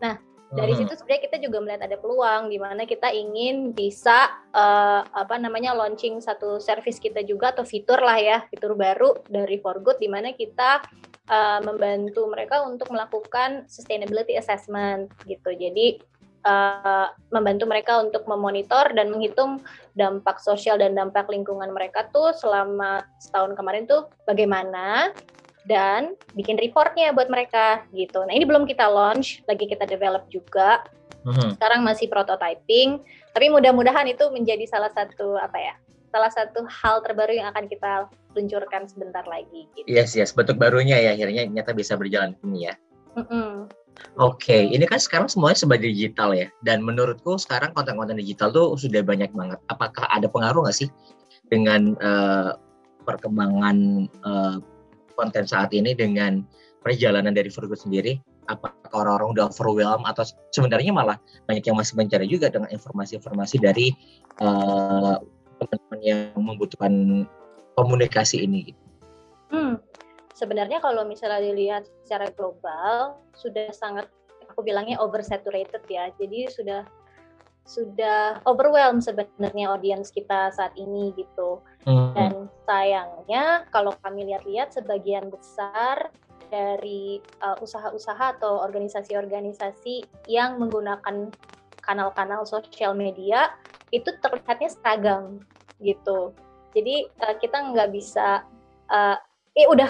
Nah, 0.02 0.18
dari 0.54 0.78
hmm. 0.78 0.80
situ 0.86 0.94
sebenarnya 0.94 1.24
kita 1.26 1.38
juga 1.42 1.58
melihat 1.64 1.82
ada 1.90 1.98
peluang 1.98 2.54
di 2.54 2.62
mana 2.62 2.86
kita 2.86 3.10
ingin 3.10 3.74
bisa 3.74 4.30
uh, 4.54 5.02
apa 5.02 5.42
namanya 5.42 5.74
launching 5.74 6.22
satu 6.22 6.62
service 6.62 7.02
kita 7.02 7.26
juga 7.26 7.50
atau 7.56 7.66
fitur 7.66 7.98
lah 7.98 8.18
ya 8.22 8.46
fitur 8.54 8.78
baru 8.78 9.18
dari 9.26 9.58
For 9.58 9.82
Good 9.82 9.98
di 9.98 10.10
mana 10.12 10.38
kita 10.38 10.86
uh, 11.30 11.60
membantu 11.66 12.30
mereka 12.30 12.62
untuk 12.62 12.94
melakukan 12.94 13.66
sustainability 13.66 14.38
assessment 14.38 15.10
gitu 15.26 15.50
jadi 15.50 15.98
uh, 16.46 17.10
membantu 17.34 17.66
mereka 17.66 17.98
untuk 17.98 18.30
memonitor 18.30 18.94
dan 18.94 19.10
menghitung 19.10 19.66
dampak 19.98 20.38
sosial 20.38 20.78
dan 20.78 20.94
dampak 20.94 21.26
lingkungan 21.26 21.74
mereka 21.74 22.06
tuh 22.14 22.32
selama 22.38 23.02
setahun 23.18 23.58
kemarin 23.58 23.90
tuh 23.90 24.08
bagaimana 24.30 25.10
dan 25.66 26.14
bikin 26.38 26.58
reportnya 26.62 27.10
buat 27.12 27.30
mereka 27.30 27.84
gitu. 27.92 28.22
Nah 28.26 28.34
ini 28.34 28.46
belum 28.46 28.70
kita 28.70 28.86
launch, 28.86 29.42
lagi 29.50 29.66
kita 29.66 29.90
develop 29.90 30.30
juga. 30.30 30.86
Mm-hmm. 31.26 31.58
Sekarang 31.58 31.82
masih 31.82 32.06
prototyping, 32.06 33.02
tapi 33.34 33.50
mudah-mudahan 33.50 34.06
itu 34.06 34.30
menjadi 34.30 34.70
salah 34.70 34.94
satu 34.94 35.42
apa 35.42 35.58
ya, 35.58 35.74
salah 36.14 36.30
satu 36.30 36.70
hal 36.70 37.02
terbaru 37.02 37.34
yang 37.34 37.50
akan 37.50 37.66
kita 37.66 38.06
luncurkan 38.38 38.86
sebentar 38.86 39.26
lagi. 39.26 39.66
Gitu. 39.74 39.90
Yes 39.90 40.14
yes, 40.14 40.38
bentuk 40.38 40.62
barunya 40.62 41.02
ya 41.02 41.18
akhirnya 41.18 41.50
nyata 41.50 41.74
bisa 41.74 41.98
berjalan 41.98 42.38
ini 42.46 42.70
ya. 42.70 42.78
Mm-hmm. 43.18 43.74
Oke, 44.20 44.52
okay. 44.52 44.62
ini 44.76 44.84
kan 44.86 45.00
sekarang 45.00 45.32
semuanya 45.32 45.56
sebagai 45.56 45.88
digital 45.88 46.36
ya, 46.36 46.52
dan 46.68 46.84
menurutku 46.84 47.40
sekarang 47.40 47.72
konten-konten 47.72 48.20
digital 48.20 48.52
tuh 48.52 48.76
sudah 48.76 49.00
banyak 49.02 49.32
banget. 49.32 49.58
Apakah 49.72 50.04
ada 50.12 50.28
pengaruh 50.28 50.68
nggak 50.68 50.78
sih 50.78 50.92
dengan 51.48 51.96
uh, 52.04 52.60
perkembangan 53.08 54.12
uh, 54.28 54.60
konten 55.16 55.48
saat 55.48 55.72
ini 55.72 55.96
dengan 55.96 56.44
perjalanan 56.86 57.34
dari 57.34 57.50
Virgo 57.50 57.74
sendiri? 57.74 58.22
Apakah 58.46 58.94
orang-orang 58.94 59.34
udah 59.34 59.46
overwhelm 59.50 60.06
atau 60.06 60.22
sebenarnya 60.54 60.94
malah 60.94 61.18
banyak 61.50 61.66
yang 61.66 61.78
masih 61.80 61.98
mencari 61.98 62.30
juga 62.30 62.54
dengan 62.54 62.70
informasi-informasi 62.70 63.58
dari 63.58 63.90
uh, 64.38 65.18
teman-teman 65.58 66.00
yang 66.06 66.38
membutuhkan 66.38 67.26
komunikasi 67.74 68.46
ini? 68.46 68.78
Hmm, 69.50 69.82
sebenarnya 70.38 70.78
kalau 70.78 71.02
misalnya 71.10 71.42
dilihat 71.42 71.90
secara 72.06 72.30
global 72.38 73.18
sudah 73.34 73.74
sangat 73.74 74.06
aku 74.46 74.62
bilangnya 74.62 75.02
oversaturated 75.02 75.82
ya. 75.90 76.14
Jadi 76.22 76.48
sudah 76.54 76.86
sudah 77.66 78.46
overwhelm 78.46 79.02
sebenarnya 79.02 79.74
audiens 79.74 80.14
kita 80.14 80.54
saat 80.54 80.72
ini 80.78 81.12
gitu. 81.18 81.60
Hmm. 81.84 82.14
Dan 82.14 82.34
sayangnya 82.70 83.66
kalau 83.74 83.92
kami 84.06 84.30
lihat-lihat 84.30 84.72
sebagian 84.72 85.34
besar 85.34 86.14
dari 86.54 87.20
uh, 87.42 87.58
usaha-usaha 87.58 88.38
atau 88.38 88.62
organisasi-organisasi 88.62 90.06
yang 90.30 90.62
menggunakan 90.62 91.34
kanal-kanal 91.82 92.46
sosial 92.46 92.94
media 92.94 93.54
itu 93.90 94.14
terlihatnya 94.22 94.70
seragam 94.70 95.42
gitu. 95.82 96.34
Jadi 96.78 97.10
uh, 97.26 97.36
kita 97.42 97.74
nggak 97.74 97.90
bisa, 97.90 98.46
uh, 98.94 99.18
eh 99.58 99.68
udah 99.70 99.90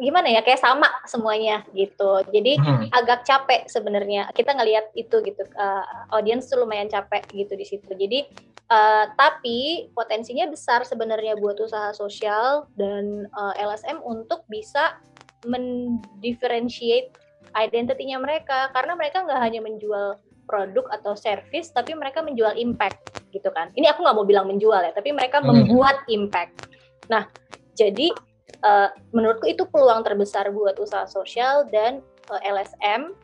gimana 0.00 0.28
ya 0.32 0.40
kayak 0.40 0.60
sama 0.60 0.88
semuanya 1.04 1.62
gitu. 1.76 2.24
Jadi 2.32 2.56
hmm. 2.56 2.88
agak 2.92 3.28
capek 3.28 3.68
sebenarnya. 3.68 4.32
Kita 4.32 4.56
ngelihat 4.56 4.90
itu 4.96 5.20
gitu 5.20 5.42
uh, 5.56 5.84
audiens 6.16 6.48
tuh 6.48 6.64
lumayan 6.64 6.88
capek 6.88 7.22
gitu 7.32 7.52
di 7.52 7.66
situ. 7.68 7.92
Jadi 7.92 8.24
uh, 8.72 9.12
tapi 9.14 9.90
potensinya 9.92 10.48
besar 10.48 10.88
sebenarnya 10.88 11.36
buat 11.36 11.60
usaha 11.60 11.92
sosial 11.92 12.66
dan 12.74 13.28
uh, 13.36 13.52
LSM 13.60 14.00
untuk 14.00 14.48
bisa 14.48 14.96
mendifferentiate 15.44 17.12
identitinya 17.52 18.16
mereka. 18.16 18.72
Karena 18.72 18.96
mereka 18.96 19.28
nggak 19.28 19.40
hanya 19.44 19.60
menjual 19.60 20.16
produk 20.48 20.88
atau 20.90 21.14
service 21.14 21.70
tapi 21.70 21.94
mereka 21.94 22.24
menjual 22.24 22.56
impact 22.56 23.22
gitu 23.30 23.52
kan. 23.52 23.68
Ini 23.76 23.92
aku 23.92 24.02
nggak 24.02 24.16
mau 24.16 24.26
bilang 24.26 24.48
menjual 24.48 24.82
ya 24.82 24.92
tapi 24.96 25.12
mereka 25.12 25.44
hmm. 25.44 25.46
membuat 25.46 26.02
impact. 26.08 26.72
Nah 27.12 27.28
jadi 27.76 28.31
uh, 28.62 28.88
menurutku 29.12 29.46
itu 29.50 29.66
peluang 29.68 30.06
terbesar 30.06 30.50
buat 30.54 30.78
usaha 30.78 31.06
sosial 31.06 31.66
dan 31.70 32.00
uh, 32.30 32.40
eh, 32.40 32.50
LSM 32.50 33.14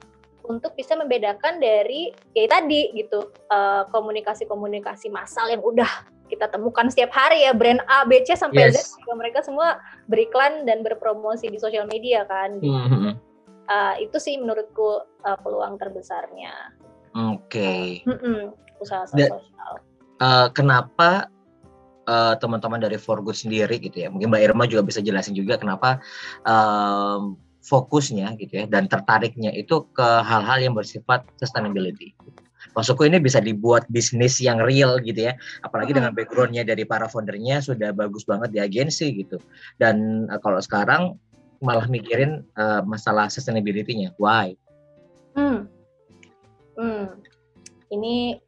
untuk 0.49 0.73
bisa 0.75 0.97
membedakan 0.97 1.61
dari 1.61 2.15
kayak 2.33 2.51
tadi 2.55 2.95
gitu 2.97 3.29
uh, 3.53 3.85
komunikasi-komunikasi 3.93 5.13
massal 5.13 5.51
yang 5.51 5.61
udah 5.61 5.89
kita 6.29 6.45
temukan 6.53 6.93
setiap 6.93 7.13
hari 7.17 7.49
ya 7.49 7.57
brand 7.57 7.81
A, 7.89 8.05
B, 8.05 8.21
C 8.21 8.37
sampai 8.37 8.69
yes. 8.69 8.93
Z 8.93 9.01
mereka 9.17 9.41
semua 9.41 9.81
beriklan 10.13 10.69
dan 10.69 10.85
berpromosi 10.85 11.49
di 11.49 11.57
sosial 11.57 11.89
media 11.89 12.29
kan. 12.29 12.61
Gitu. 12.61 12.69
Mm 12.69 12.89
-hmm. 12.89 13.13
uh, 13.65 13.95
itu 13.97 14.17
sih 14.21 14.37
menurutku 14.37 15.09
uh, 15.25 15.39
peluang 15.41 15.81
terbesarnya. 15.81 16.77
Oke. 17.33 17.49
Okay. 17.49 17.85
Uh, 18.05 18.13
mm 18.13 18.19
-mm, 18.21 18.41
usaha 18.85 19.09
sosial. 19.09 19.41
Uh, 20.21 20.53
kenapa 20.53 21.33
uh, 22.09 22.35
teman-teman 22.41 22.81
dari 22.81 22.97
For 22.97 23.21
Good 23.21 23.37
sendiri 23.37 23.77
gitu 23.77 24.01
ya. 24.01 24.09
Mungkin 24.09 24.33
Mbak 24.33 24.43
Irma 24.49 24.65
juga 24.65 24.83
bisa 24.89 25.05
jelasin 25.05 25.37
juga 25.37 25.61
kenapa 25.61 26.01
um, 26.49 27.37
fokusnya 27.61 28.41
gitu 28.41 28.65
ya 28.65 28.65
dan 28.65 28.89
tertariknya 28.89 29.53
itu 29.53 29.85
ke 29.93 30.09
hal-hal 30.25 30.59
yang 30.65 30.73
bersifat 30.73 31.29
sustainability. 31.37 32.17
Maksudku 32.73 33.05
ini 33.05 33.19
bisa 33.19 33.43
dibuat 33.43 33.85
bisnis 33.91 34.39
yang 34.39 34.63
real 34.63 35.03
gitu 35.03 35.31
ya, 35.31 35.35
apalagi 35.67 35.95
dengan 35.97 36.15
backgroundnya 36.15 36.63
dari 36.63 36.87
para 36.87 37.11
foundernya 37.11 37.59
sudah 37.59 37.91
bagus 37.91 38.23
banget 38.23 38.55
di 38.55 38.59
agensi 38.63 39.13
gitu. 39.19 39.43
Dan 39.83 40.27
uh, 40.31 40.39
kalau 40.39 40.63
sekarang 40.63 41.19
malah 41.59 41.91
mikirin 41.91 42.47
uh, 42.55 42.87
masalah 42.87 43.27
sustainability-nya, 43.27 44.15
why? 44.21 44.55
Hmm. 45.35 45.67
Hmm. 46.79 47.19
Ini 47.91 48.39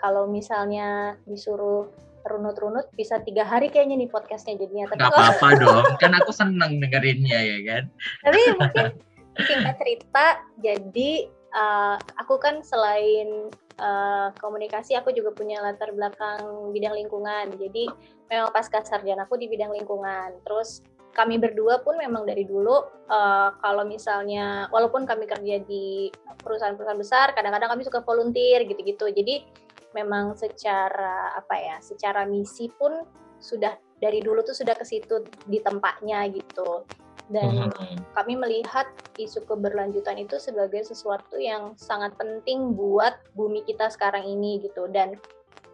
kalau 0.00 0.28
misalnya 0.32 1.20
disuruh 1.28 1.92
runut-runut 2.24 2.88
bisa 2.96 3.20
tiga 3.20 3.44
hari 3.44 3.68
kayaknya 3.68 4.04
nih 4.04 4.10
podcastnya 4.10 4.56
jadinya. 4.56 4.88
Tapi 4.88 5.00
Gak 5.00 5.12
apa-apa 5.12 5.48
dong, 5.60 5.84
kan 6.00 6.12
aku 6.16 6.32
seneng 6.32 6.80
dengerinnya 6.80 7.38
ya 7.40 7.58
kan. 7.68 7.82
Tapi 8.24 8.40
mungkin 8.56 8.86
singkat 9.34 9.76
cerita, 9.76 10.26
jadi 10.62 11.10
uh, 11.52 11.96
aku 12.18 12.40
kan 12.40 12.64
selain 12.64 13.52
uh, 13.78 14.32
komunikasi, 14.40 14.96
aku 14.96 15.12
juga 15.12 15.36
punya 15.36 15.60
latar 15.60 15.92
belakang 15.92 16.72
bidang 16.72 16.96
lingkungan. 16.96 17.52
Jadi 17.60 17.88
memang 18.32 18.50
pasca 18.50 18.80
sarjana 18.80 19.28
aku 19.28 19.36
di 19.36 19.46
bidang 19.46 19.76
lingkungan. 19.76 20.40
Terus 20.42 20.80
kami 21.14 21.38
berdua 21.38 21.78
pun 21.86 21.94
memang 21.94 22.26
dari 22.26 22.42
dulu 22.42 22.82
uh, 23.06 23.50
kalau 23.62 23.86
misalnya 23.86 24.66
walaupun 24.74 25.06
kami 25.06 25.30
kerja 25.30 25.62
di 25.62 26.10
perusahaan-perusahaan 26.42 26.98
besar, 26.98 27.26
kadang-kadang 27.38 27.70
kami 27.70 27.82
suka 27.86 28.02
volunteer 28.02 28.66
gitu-gitu. 28.66 29.06
Jadi 29.14 29.46
memang 29.94 30.34
secara 30.34 31.32
apa 31.38 31.54
ya 31.54 31.76
secara 31.80 32.26
misi 32.26 32.68
pun 32.68 33.06
sudah 33.38 33.78
dari 34.02 34.20
dulu 34.20 34.42
tuh 34.42 34.52
sudah 34.52 34.74
ke 34.74 34.84
situ 34.84 35.22
di 35.48 35.62
tempatnya 35.62 36.26
gitu 36.28 36.84
dan 37.32 37.72
hmm. 37.72 38.12
kami 38.12 38.36
melihat 38.36 38.84
isu 39.16 39.48
keberlanjutan 39.48 40.20
itu 40.20 40.36
sebagai 40.36 40.84
sesuatu 40.84 41.40
yang 41.40 41.72
sangat 41.80 42.12
penting 42.20 42.76
buat 42.76 43.16
bumi 43.32 43.64
kita 43.64 43.88
sekarang 43.88 44.28
ini 44.28 44.60
gitu 44.60 44.92
dan 44.92 45.16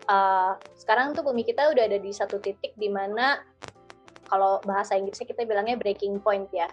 uh, 0.06 0.54
sekarang 0.78 1.10
tuh 1.10 1.26
bumi 1.26 1.42
kita 1.42 1.74
udah 1.74 1.90
ada 1.90 1.98
di 1.98 2.14
satu 2.14 2.38
titik 2.38 2.70
di 2.78 2.86
mana 2.86 3.42
kalau 4.30 4.62
bahasa 4.62 4.94
Inggrisnya 4.94 5.26
kita 5.26 5.42
bilangnya 5.42 5.74
breaking 5.74 6.22
point 6.22 6.46
ya. 6.54 6.70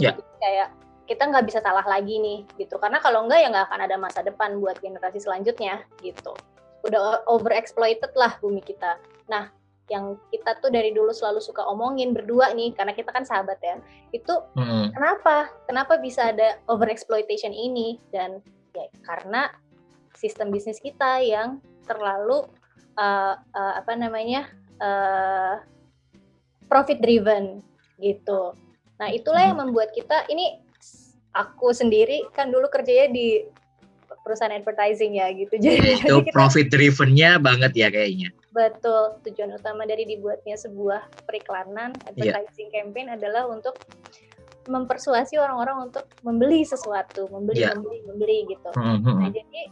Jadi 0.00 0.24
yeah. 0.24 0.40
kayak 0.40 0.68
kita 1.04 1.28
nggak 1.28 1.44
bisa 1.44 1.60
salah 1.60 1.84
lagi 1.84 2.16
nih 2.16 2.48
gitu 2.56 2.80
karena 2.80 2.96
kalau 3.04 3.28
enggak 3.28 3.44
ya 3.44 3.52
nggak 3.52 3.68
akan 3.68 3.80
ada 3.84 3.96
masa 4.00 4.24
depan 4.24 4.56
buat 4.56 4.80
generasi 4.80 5.20
selanjutnya 5.20 5.84
gitu 6.00 6.32
udah 6.84 7.24
over 7.26 7.52
exploited 7.52 8.12
lah 8.14 8.36
bumi 8.38 8.60
kita. 8.60 9.00
Nah 9.28 9.48
yang 9.92 10.16
kita 10.32 10.56
tuh 10.64 10.72
dari 10.72 10.96
dulu 10.96 11.12
selalu 11.12 11.44
suka 11.44 11.60
omongin 11.68 12.16
berdua 12.16 12.56
nih 12.56 12.72
karena 12.72 12.96
kita 12.96 13.12
kan 13.12 13.24
sahabat 13.24 13.60
ya. 13.60 13.76
Itu 14.12 14.44
mm-hmm. 14.56 14.96
kenapa? 14.96 15.52
Kenapa 15.68 16.00
bisa 16.00 16.32
ada 16.32 16.56
over 16.68 16.88
exploitation 16.88 17.52
ini? 17.52 18.00
Dan 18.08 18.40
ya 18.72 18.88
karena 19.04 19.52
sistem 20.16 20.48
bisnis 20.48 20.80
kita 20.80 21.20
yang 21.20 21.60
terlalu 21.84 22.48
uh, 22.96 23.36
uh, 23.36 23.74
apa 23.76 23.92
namanya 23.92 24.48
uh, 24.80 25.60
profit 26.68 27.00
driven 27.04 27.60
gitu. 28.00 28.56
Nah 28.96 29.12
itulah 29.12 29.44
yang 29.44 29.60
membuat 29.60 29.92
kita 29.92 30.24
ini 30.32 30.64
aku 31.34 31.74
sendiri 31.74 32.24
kan 32.32 32.48
dulu 32.48 32.70
kerjanya 32.72 33.10
di 33.12 33.44
perusahaan 34.24 34.56
advertising 34.56 35.20
ya 35.20 35.28
gitu. 35.36 35.54
Jadi 35.60 36.00
itu 36.00 36.16
kita, 36.24 36.32
profit 36.32 36.72
drivennya 36.72 37.36
banget 37.36 37.76
ya 37.76 37.92
kayaknya. 37.92 38.32
Betul. 38.50 39.20
Tujuan 39.28 39.60
utama 39.60 39.84
dari 39.84 40.08
dibuatnya 40.08 40.56
sebuah 40.56 41.28
periklanan 41.28 41.92
iya. 42.16 42.32
advertising 42.32 42.72
yeah. 42.72 42.76
campaign 42.80 43.12
adalah 43.12 43.44
untuk 43.46 43.76
mempersuasi 44.64 45.36
orang-orang 45.36 45.92
untuk 45.92 46.08
membeli 46.24 46.64
sesuatu, 46.64 47.28
membeli, 47.28 47.68
yeah. 47.68 47.76
membeli, 47.76 48.00
membeli 48.08 48.38
gitu. 48.48 48.70
Mm-hmm. 48.72 49.16
Nah 49.20 49.28
jadi 49.28 49.62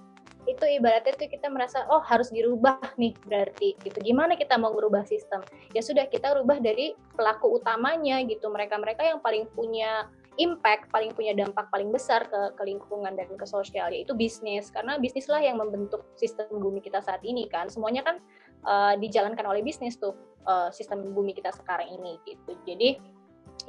itu 0.42 0.64
ibaratnya 0.66 1.14
tuh 1.14 1.30
kita 1.30 1.46
merasa 1.54 1.86
oh 1.86 2.02
harus 2.02 2.28
dirubah 2.28 2.76
nih 3.00 3.14
berarti 3.24 3.78
gitu. 3.80 3.98
Gimana 4.04 4.36
kita 4.36 4.60
mau 4.60 4.74
merubah 4.74 5.06
sistem? 5.08 5.40
Ya 5.72 5.80
sudah 5.80 6.04
kita 6.10 6.36
rubah 6.36 6.60
dari 6.60 6.92
pelaku 7.16 7.56
utamanya 7.56 8.20
gitu. 8.26 8.52
Mereka-mereka 8.52 9.06
yang 9.06 9.24
paling 9.24 9.48
punya 9.54 10.12
impact 10.40 10.88
paling 10.88 11.12
punya 11.12 11.36
dampak 11.36 11.68
paling 11.68 11.92
besar 11.92 12.24
ke, 12.24 12.56
ke 12.56 12.62
lingkungan 12.64 13.12
dan 13.12 13.28
ke 13.36 13.44
sosial 13.44 13.92
yaitu 13.92 14.16
bisnis. 14.16 14.72
Karena 14.72 14.96
bisnislah 14.96 15.44
yang 15.44 15.60
membentuk 15.60 16.08
sistem 16.16 16.48
bumi 16.56 16.80
kita 16.80 17.04
saat 17.04 17.20
ini 17.24 17.48
kan. 17.52 17.68
Semuanya 17.68 18.00
kan 18.06 18.16
uh, 18.64 18.94
dijalankan 18.96 19.44
oleh 19.44 19.60
bisnis 19.60 20.00
tuh 20.00 20.16
uh, 20.48 20.72
sistem 20.72 21.12
bumi 21.12 21.36
kita 21.36 21.52
sekarang 21.52 21.88
ini 21.92 22.16
gitu. 22.24 22.56
Jadi 22.64 22.96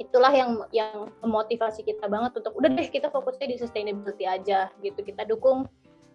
itulah 0.00 0.32
yang 0.34 0.64
yang 0.74 1.12
memotivasi 1.22 1.86
kita 1.86 2.10
banget 2.10 2.34
untuk 2.34 2.56
udah 2.56 2.70
deh 2.72 2.88
kita 2.90 3.12
fokusnya 3.12 3.46
di 3.46 3.56
sustainability 3.60 4.24
aja 4.26 4.72
gitu. 4.82 5.00
Kita 5.04 5.22
dukung 5.22 5.70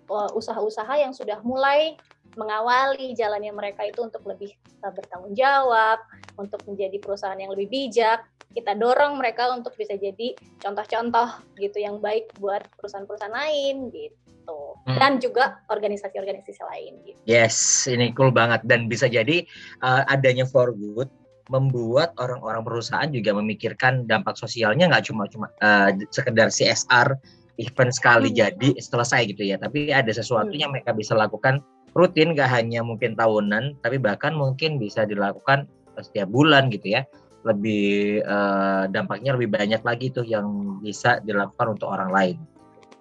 eh, 0.09 0.29
usaha-usaha 0.35 0.99
yang 0.99 1.15
sudah 1.15 1.39
mulai 1.45 1.95
mengawali 2.37 3.17
jalannya 3.17 3.53
mereka 3.53 3.87
itu 3.87 4.05
untuk 4.05 4.25
lebih 4.25 4.53
bertanggung 4.81 5.33
jawab, 5.33 6.01
untuk 6.37 6.61
menjadi 6.69 6.97
perusahaan 7.01 7.39
yang 7.39 7.51
lebih 7.53 7.69
bijak, 7.69 8.25
kita 8.53 8.73
dorong 8.73 9.21
mereka 9.21 9.53
untuk 9.53 9.77
bisa 9.77 9.93
jadi 9.93 10.33
contoh-contoh 10.61 11.29
gitu 11.61 11.77
yang 11.77 12.01
baik 12.01 12.33
buat 12.41 12.65
perusahaan-perusahaan 12.81 13.33
lain 13.33 13.93
gitu 13.93 14.57
hmm. 14.89 14.97
dan 14.97 15.21
juga 15.21 15.61
organisasi-organisasi 15.69 16.61
lain 16.65 16.93
gitu. 17.05 17.19
Yes, 17.29 17.85
ini 17.85 18.09
cool 18.17 18.33
banget 18.33 18.65
dan 18.65 18.89
bisa 18.89 19.05
jadi 19.05 19.45
uh, 19.85 20.01
adanya 20.09 20.49
for 20.49 20.73
good 20.73 21.09
membuat 21.49 22.13
orang-orang 22.21 22.61
perusahaan 22.61 23.09
juga 23.09 23.33
memikirkan 23.33 24.05
dampak 24.05 24.37
sosialnya 24.37 24.85
nggak 24.85 25.09
cuma 25.09 25.25
cuma 25.29 25.49
uh, 25.65 25.89
sekedar 26.13 26.53
CSR 26.53 27.17
event 27.59 27.91
sekali 27.93 28.29
hmm. 28.33 28.37
jadi 28.37 28.69
selesai 28.81 29.21
gitu 29.29 29.43
ya, 29.45 29.61
tapi 29.61 29.93
ada 29.93 30.09
sesuatu 30.09 30.53
hmm. 30.53 30.61
yang 30.61 30.71
mereka 30.73 30.95
bisa 30.95 31.13
lakukan 31.13 31.61
rutin 31.97 32.37
gak 32.37 32.51
hanya 32.51 32.85
mungkin 32.85 33.13
tahunan 33.17 33.79
tapi 33.81 33.97
bahkan 33.97 34.33
mungkin 34.35 34.77
bisa 34.77 35.05
dilakukan 35.05 35.69
setiap 35.99 36.31
bulan 36.31 36.71
gitu 36.71 36.95
ya 36.95 37.03
lebih 37.47 38.19
uh, 38.27 38.91
dampaknya 38.91 39.35
lebih 39.35 39.55
banyak 39.55 39.79
lagi 39.79 40.11
tuh 40.11 40.27
yang 40.27 40.79
bisa 40.83 41.23
dilakukan 41.23 41.79
untuk 41.79 41.87
orang 41.87 42.11
lain. 42.11 42.37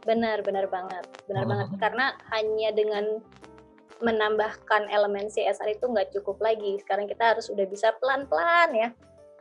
Benar, 0.07 0.47
benar 0.47 0.71
banget, 0.71 1.05
benar 1.27 1.45
hmm. 1.45 1.51
banget. 1.51 1.69
Karena 1.83 2.07
hanya 2.31 2.71
dengan 2.71 3.05
menambahkan 3.99 4.87
elemen 4.95 5.27
CSR 5.27 5.75
itu 5.75 5.91
nggak 5.91 6.15
cukup 6.15 6.39
lagi. 6.39 6.79
Sekarang 6.79 7.11
kita 7.11 7.35
harus 7.35 7.51
udah 7.51 7.67
bisa 7.67 7.91
pelan-pelan 7.99 8.71
ya. 8.79 8.89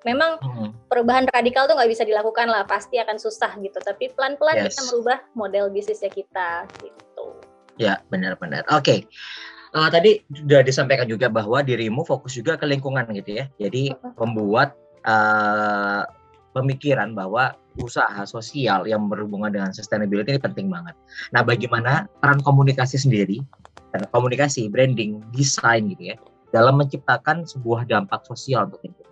Memang 0.06 0.42
hmm. 0.42 0.90
perubahan 0.90 1.30
radikal 1.30 1.70
tuh 1.70 1.78
nggak 1.78 1.92
bisa 1.94 2.02
dilakukan 2.02 2.50
lah, 2.50 2.66
pasti 2.66 2.98
akan 2.98 3.22
susah 3.22 3.54
gitu. 3.62 3.78
Tapi 3.78 4.10
pelan-pelan 4.18 4.66
yes. 4.66 4.74
kita 4.74 4.82
merubah 4.90 5.18
model 5.38 5.70
bisnisnya 5.70 6.10
kita 6.10 6.66
gitu. 6.82 7.38
Ya, 7.78 8.02
benar-benar. 8.10 8.66
Oke. 8.74 8.82
Okay 8.82 9.00
uh, 9.78 9.90
tadi 9.94 10.24
sudah 10.32 10.66
disampaikan 10.66 11.06
juga 11.10 11.28
bahwa 11.28 11.62
dirimu 11.62 12.02
fokus 12.02 12.38
juga 12.38 12.56
ke 12.56 12.66
lingkungan 12.66 13.06
gitu 13.14 13.44
ya. 13.44 13.46
Jadi 13.62 13.94
membuat 14.18 14.78
uh, 15.06 16.06
pemikiran 16.58 17.14
bahwa 17.14 17.54
usaha 17.78 18.26
sosial 18.26 18.90
yang 18.90 19.06
berhubungan 19.06 19.54
dengan 19.54 19.70
sustainability 19.70 20.34
ini 20.34 20.42
penting 20.42 20.68
banget. 20.74 20.98
Nah, 21.30 21.46
bagaimana 21.46 22.10
peran 22.18 22.42
komunikasi 22.42 22.98
sendiri, 22.98 23.38
komunikasi, 24.10 24.66
branding, 24.66 25.22
desain 25.38 25.86
gitu 25.94 26.14
ya, 26.14 26.18
dalam 26.50 26.82
menciptakan 26.82 27.46
sebuah 27.46 27.86
dampak 27.86 28.26
sosial 28.26 28.66
untuk? 28.74 29.06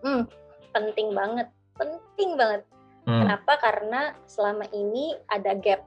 Hmm, 0.00 0.24
penting 0.72 1.12
banget, 1.12 1.52
penting 1.76 2.40
banget. 2.40 2.64
Hmm. 3.04 3.28
Kenapa? 3.28 3.60
Karena 3.60 4.16
selama 4.24 4.64
ini 4.72 5.12
ada 5.28 5.52
gap 5.60 5.84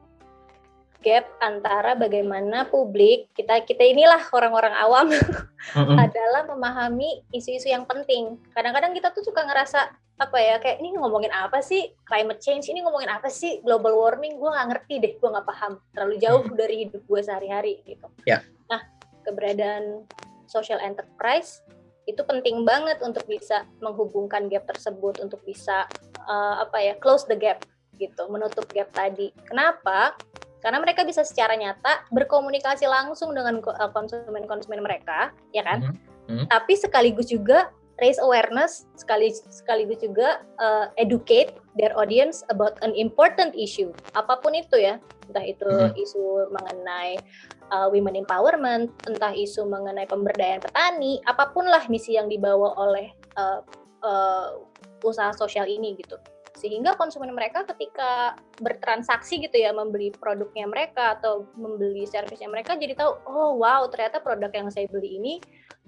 gap 1.02 1.26
antara 1.42 1.98
bagaimana 1.98 2.70
publik 2.70 3.34
kita 3.34 3.66
kita 3.66 3.82
inilah 3.82 4.22
orang-orang 4.32 4.74
awam 4.78 5.08
mm-hmm. 5.10 5.98
adalah 5.98 6.46
memahami 6.46 7.26
isu-isu 7.34 7.74
yang 7.74 7.84
penting. 7.90 8.38
Kadang-kadang 8.54 8.94
kita 8.94 9.10
tuh 9.10 9.26
suka 9.26 9.44
ngerasa 9.44 9.92
apa 10.22 10.38
ya 10.38 10.62
kayak 10.62 10.78
ini 10.86 10.94
ngomongin 11.02 11.34
apa 11.34 11.66
sih 11.66 11.98
climate 12.06 12.38
change 12.38 12.70
ini 12.70 12.86
ngomongin 12.86 13.10
apa 13.10 13.26
sih 13.26 13.58
global 13.66 13.98
warming 13.98 14.38
gue 14.38 14.50
nggak 14.54 14.68
ngerti 14.70 14.94
deh 15.02 15.14
gue 15.18 15.30
nggak 15.34 15.48
paham 15.50 15.82
terlalu 15.98 16.16
jauh 16.22 16.46
mm-hmm. 16.46 16.60
dari 16.62 16.76
hidup 16.86 17.02
gue 17.02 17.20
sehari-hari 17.26 17.74
gitu. 17.90 18.08
Yeah. 18.30 18.46
Nah 18.70 18.86
keberadaan 19.26 20.06
social 20.46 20.78
enterprise 20.78 21.66
itu 22.10 22.22
penting 22.26 22.66
banget 22.66 23.02
untuk 23.02 23.26
bisa 23.26 23.66
menghubungkan 23.82 24.50
gap 24.50 24.66
tersebut 24.70 25.22
untuk 25.22 25.42
bisa 25.46 25.86
uh, 26.26 26.62
apa 26.62 26.78
ya 26.82 26.94
close 26.98 27.26
the 27.26 27.38
gap 27.38 27.66
gitu 27.98 28.26
menutup 28.30 28.66
gap 28.74 28.90
tadi. 28.94 29.30
Kenapa? 29.46 30.18
Karena 30.62 30.78
mereka 30.78 31.02
bisa 31.04 31.26
secara 31.26 31.58
nyata 31.58 32.06
berkomunikasi 32.14 32.86
langsung 32.86 33.34
dengan 33.34 33.60
eh, 33.60 33.92
konsumen-konsumen 33.92 34.82
mereka, 34.82 35.34
ya 35.52 35.66
kan? 35.66 35.98
Mm 36.30 36.46
-hmm. 36.46 36.46
Tapi 36.48 36.74
sekaligus 36.78 37.28
juga 37.28 37.74
raise 38.02 38.18
awareness, 38.18 38.90
sekaligus 38.98 39.46
sekaligus 39.54 40.02
juga 40.02 40.42
uh, 40.58 40.90
educate 40.98 41.54
their 41.78 41.94
audience 41.94 42.42
about 42.50 42.74
an 42.82 42.98
important 42.98 43.54
issue, 43.54 43.94
apa 44.18 44.42
pun 44.42 44.58
itu 44.58 44.74
ya, 44.74 44.98
entah 45.30 45.46
itu 45.46 45.70
mm 45.70 45.94
-hmm. 45.94 46.02
isu 46.02 46.24
mengenai 46.50 47.22
uh, 47.70 47.94
women 47.94 48.18
empowerment, 48.18 48.90
entah 49.06 49.30
isu 49.38 49.70
mengenai 49.70 50.10
pemberdayaan 50.10 50.66
petani, 50.66 51.22
apa 51.30 51.54
pun 51.54 51.70
lah 51.70 51.86
misi 51.94 52.18
yang 52.18 52.26
dibawa 52.26 52.74
oleh 52.82 53.14
uh, 53.38 53.62
uh, 54.02 54.58
usaha 55.06 55.34
sosial 55.34 55.66
ini 55.70 55.98
gitu 55.98 56.18
sehingga 56.62 56.94
konsumen 56.94 57.34
mereka 57.34 57.66
ketika 57.66 58.38
bertransaksi 58.62 59.42
gitu 59.42 59.58
ya 59.58 59.74
membeli 59.74 60.14
produknya 60.14 60.70
mereka 60.70 61.18
atau 61.18 61.50
membeli 61.58 62.06
servisnya 62.06 62.46
mereka 62.46 62.78
jadi 62.78 62.94
tahu 62.94 63.18
oh 63.26 63.58
wow 63.58 63.90
ternyata 63.90 64.22
produk 64.22 64.54
yang 64.54 64.70
saya 64.70 64.86
beli 64.86 65.18
ini 65.18 65.34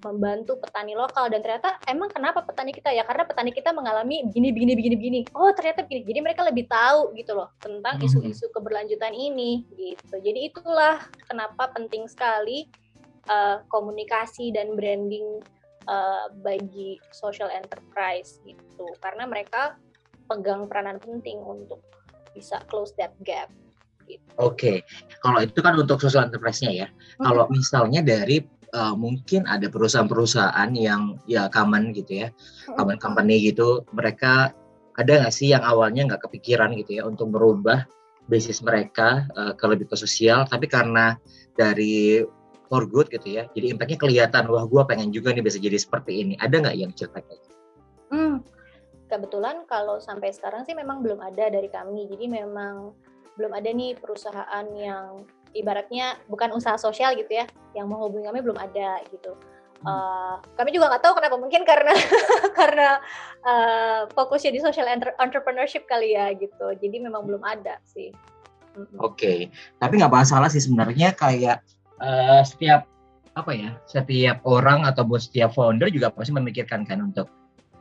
membantu 0.03 0.59
petani 0.59 0.93
lokal. 0.93 1.31
Dan 1.31 1.39
ternyata 1.39 1.79
emang 1.87 2.11
kenapa 2.11 2.43
petani 2.43 2.75
kita 2.75 2.91
ya? 2.91 3.07
Karena 3.07 3.23
petani 3.23 3.51
kita 3.55 3.71
mengalami 3.71 4.27
begini 4.27 4.51
begini 4.51 4.73
begini 4.75 4.95
begini 4.99 5.19
oh 5.37 5.51
ternyata 5.55 5.87
begini 5.87 6.03
jadi 6.03 6.19
mereka 6.19 6.41
lebih 6.43 6.65
tahu 6.67 7.15
gitu 7.15 7.37
loh 7.37 7.49
tentang 7.63 7.97
hmm. 7.97 8.05
isu-isu 8.05 8.51
keberlanjutan 8.51 9.15
ini 9.15 9.63
gitu. 9.79 10.19
Jadi 10.19 10.51
itulah 10.51 10.99
kenapa 11.29 11.71
penting 11.71 12.05
sekali 12.11 12.67
uh, 13.31 13.63
komunikasi 13.71 14.51
dan 14.51 14.75
branding 14.75 15.39
uh, 15.87 16.27
bagi 16.43 16.99
social 17.15 17.47
enterprise 17.47 18.43
gitu. 18.43 18.85
Karena 18.99 19.23
mereka 19.23 19.79
pegang 20.29 20.67
peranan 20.67 20.97
penting 20.99 21.39
untuk 21.43 21.83
bisa 22.33 22.61
close 22.67 22.95
that 22.97 23.13
gap. 23.21 23.51
Gitu. 24.03 24.19
Oke, 24.35 24.43
okay. 24.43 24.77
kalau 25.23 25.39
itu 25.39 25.63
kan 25.63 25.79
untuk 25.79 25.95
social 26.03 26.27
enterprise-nya 26.27 26.71
ya. 26.75 26.87
Hmm. 26.91 27.23
Kalau 27.31 27.45
misalnya 27.47 28.03
dari 28.03 28.43
uh, 28.75 28.91
mungkin 28.99 29.47
ada 29.47 29.71
perusahaan-perusahaan 29.71 30.75
yang 30.75 31.15
ya 31.23 31.47
common 31.47 31.95
gitu 31.95 32.27
ya, 32.27 32.27
hmm. 32.27 32.75
common 32.75 32.99
company 32.99 33.39
gitu, 33.47 33.87
mereka 33.95 34.51
ada 34.99 35.11
nggak 35.23 35.33
sih 35.33 35.55
yang 35.55 35.63
awalnya 35.63 36.03
nggak 36.03 36.21
kepikiran 36.27 36.75
gitu 36.75 36.99
ya 36.99 37.07
untuk 37.07 37.31
merubah 37.31 37.87
bisnis 38.27 38.59
mereka 38.59 39.23
uh, 39.39 39.55
ke 39.55 39.65
lebih 39.71 39.87
ke 39.87 39.95
sosial, 39.95 40.43
tapi 40.51 40.67
karena 40.67 41.15
dari 41.55 42.23
for 42.67 42.83
good 42.89 43.07
gitu 43.07 43.39
ya, 43.39 43.47
jadi 43.55 43.71
impactnya 43.71 43.99
kelihatan 44.01 44.51
wah 44.51 44.67
gue 44.67 44.81
pengen 44.83 45.15
juga 45.15 45.31
nih 45.31 45.43
bisa 45.45 45.63
jadi 45.63 45.79
seperti 45.79 46.27
ini. 46.27 46.33
Ada 46.43 46.59
nggak 46.59 46.75
yang 46.75 46.91
cerita 46.91 47.23
kayak 47.23 47.39
gitu? 47.39 47.57
Hmm, 48.11 48.35
kebetulan 49.13 49.69
kalau 49.69 50.01
sampai 50.01 50.33
sekarang 50.33 50.65
sih 50.65 50.73
memang 50.73 51.05
belum 51.05 51.21
ada 51.21 51.53
dari 51.53 51.69
kami. 51.69 52.09
Jadi 52.09 52.25
memang 52.25 52.97
belum 53.37 53.53
ada 53.53 53.69
nih 53.69 53.93
perusahaan 53.97 54.65
yang 54.73 55.25
ibaratnya 55.53 56.17
bukan 56.27 56.53
usaha 56.53 56.75
sosial 56.77 57.13
gitu 57.13 57.29
ya 57.29 57.45
yang 57.77 57.89
menghubungi 57.89 58.29
kami 58.29 58.41
belum 58.41 58.59
ada 58.59 58.99
gitu 59.13 59.37
Uh, 59.83 60.39
kami 60.55 60.71
juga 60.71 60.95
nggak 60.95 61.03
tahu 61.03 61.19
kenapa 61.19 61.35
mungkin 61.35 61.67
karena 61.67 61.91
karena 62.59 63.03
uh, 63.43 64.07
fokusnya 64.15 64.55
di 64.55 64.63
social 64.63 64.87
entrepreneurship 65.19 65.83
kali 65.91 66.15
ya 66.15 66.31
gitu 66.39 66.71
jadi 66.79 67.03
memang 67.03 67.27
belum 67.27 67.43
ada 67.43 67.83
sih 67.83 68.15
oke 68.95 69.19
okay. 69.19 69.51
tapi 69.83 69.99
nggak 69.99 70.07
masalah 70.07 70.47
sih 70.47 70.63
sebenarnya 70.63 71.11
kayak 71.19 71.59
uh, 71.99 72.39
setiap 72.47 72.87
apa 73.35 73.51
ya 73.51 73.75
setiap 73.83 74.39
orang 74.47 74.87
atau 74.87 75.03
bos 75.03 75.27
setiap 75.27 75.51
founder 75.51 75.91
juga 75.91 76.15
pasti 76.15 76.31
memikirkan 76.31 76.87
kan 76.87 77.03
untuk 77.03 77.27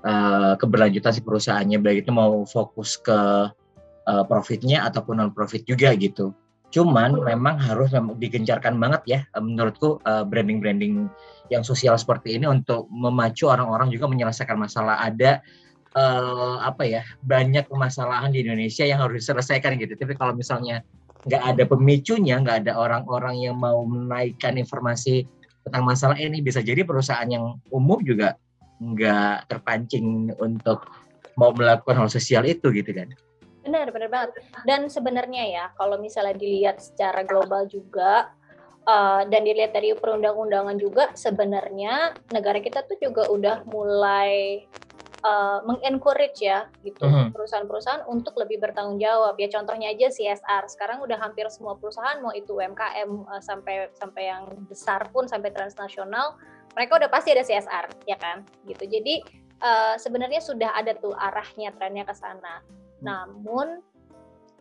uh, 0.05 0.55
keberlanjutan 0.59 1.13
si 1.15 1.21
perusahaannya 1.25 1.79
baik 1.83 2.07
itu 2.07 2.13
mau 2.15 2.47
fokus 2.47 2.99
ke 3.01 3.19
uh, 4.07 4.25
profitnya 4.27 4.87
ataupun 4.87 5.23
non 5.23 5.33
profit 5.35 5.67
juga 5.67 5.95
gitu 5.97 6.35
Cuman 6.73 7.21
memang 7.21 7.61
harus 7.61 7.93
digencarkan 8.17 8.81
banget 8.81 9.03
ya 9.05 9.21
menurutku 9.37 10.01
branding-branding 10.09 11.05
yang 11.53 11.61
sosial 11.61 12.01
seperti 12.01 12.41
ini 12.41 12.49
untuk 12.49 12.89
memacu 12.89 13.45
orang-orang 13.45 13.93
juga 13.93 14.09
menyelesaikan 14.09 14.57
masalah 14.57 14.97
ada 15.05 15.45
uh, 15.97 16.65
apa 16.65 16.83
ya 16.89 17.03
banyak 17.25 17.69
permasalahan 17.69 18.33
di 18.33 18.45
Indonesia 18.45 18.85
yang 18.89 19.05
harus 19.05 19.25
diselesaikan 19.25 19.77
gitu. 19.77 19.95
Tapi 19.97 20.17
kalau 20.17 20.33
misalnya 20.33 20.81
nggak 21.29 21.43
ada 21.55 21.65
pemicunya, 21.69 22.41
nggak 22.41 22.67
ada 22.67 22.73
orang-orang 22.75 23.39
yang 23.39 23.57
mau 23.61 23.85
menaikkan 23.87 24.59
informasi 24.59 25.29
tentang 25.63 25.87
masalah 25.87 26.19
ini, 26.19 26.43
bisa 26.43 26.59
jadi 26.59 26.83
perusahaan 26.83 27.29
yang 27.29 27.61
umum 27.71 28.03
juga 28.03 28.35
nggak 28.83 29.47
terpancing 29.47 30.35
untuk 30.43 30.91
mau 31.39 31.55
melakukan 31.55 31.97
hal 31.97 32.09
sosial 32.11 32.45
itu 32.45 32.69
gitu 32.75 32.91
kan. 32.93 33.09
Benar, 33.63 33.95
benar 33.95 34.11
banget. 34.11 34.31
Dan 34.67 34.91
sebenarnya 34.91 35.45
ya, 35.47 35.65
kalau 35.79 35.97
misalnya 36.03 36.35
dilihat 36.35 36.83
secara 36.83 37.23
global 37.23 37.71
juga, 37.71 38.35
uh, 38.85 39.23
dan 39.31 39.47
dilihat 39.47 39.71
dari 39.71 39.95
perundang-undangan 39.95 40.77
juga, 40.83 41.15
sebenarnya 41.15 42.19
negara 42.35 42.59
kita 42.59 42.83
tuh 42.83 42.99
juga 42.99 43.31
udah 43.31 43.63
mulai 43.71 44.67
uh, 45.23 45.63
mengencourage 45.63 46.43
ya, 46.43 46.67
gitu, 46.83 47.07
uh-huh. 47.07 47.31
perusahaan-perusahaan 47.31 48.03
untuk 48.11 48.35
lebih 48.43 48.59
bertanggung 48.59 48.99
jawab. 48.99 49.39
Ya 49.39 49.47
contohnya 49.55 49.95
aja 49.95 50.11
CSR. 50.11 50.67
Sekarang 50.67 50.99
udah 51.07 51.23
hampir 51.23 51.47
semua 51.55 51.79
perusahaan, 51.79 52.19
mau 52.19 52.35
itu 52.35 52.59
UMKM 52.59 53.31
uh, 53.31 53.39
sampai 53.39 53.95
sampai 53.95 54.27
yang 54.27 54.43
besar 54.67 55.07
pun 55.15 55.31
sampai 55.31 55.55
transnasional, 55.55 56.35
mereka 56.73 56.99
udah 57.01 57.11
pasti 57.13 57.33
ada 57.37 57.45
CSR, 57.45 58.09
ya 58.09 58.17
kan? 58.17 58.45
Gitu. 58.65 58.85
Jadi 58.89 59.15
uh, 59.61 59.95
sebenarnya 60.01 60.41
sudah 60.41 60.73
ada 60.73 60.97
tuh 60.97 61.13
arahnya 61.17 61.73
trennya 61.77 62.05
ke 62.09 62.15
sana. 62.17 62.65
Namun 63.05 63.83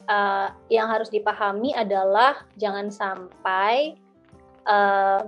uh, 0.08 0.50
yang 0.68 0.88
harus 0.92 1.10
dipahami 1.10 1.72
adalah 1.76 2.44
jangan 2.60 2.92
sampai 2.92 3.96
uh, 4.68 5.24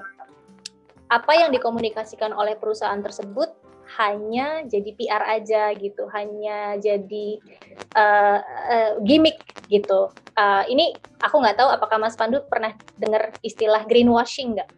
apa 1.12 1.32
yang 1.38 1.54
dikomunikasikan 1.54 2.34
oleh 2.34 2.58
perusahaan 2.58 3.00
tersebut 3.02 3.54
hanya 4.00 4.66
jadi 4.66 4.90
PR 4.98 5.24
aja 5.28 5.64
gitu, 5.78 6.10
hanya 6.10 6.80
jadi 6.82 7.38
uh, 7.94 8.40
uh, 8.42 8.92
gimmick 9.06 9.38
gitu. 9.70 10.10
Uh, 10.34 10.66
ini 10.66 10.98
aku 11.22 11.38
nggak 11.38 11.62
tahu 11.62 11.70
apakah 11.70 12.02
Mas 12.02 12.18
Pandu 12.18 12.42
pernah 12.50 12.74
dengar 12.98 13.30
istilah 13.46 13.86
greenwashing 13.86 14.58
nggak? 14.58 14.70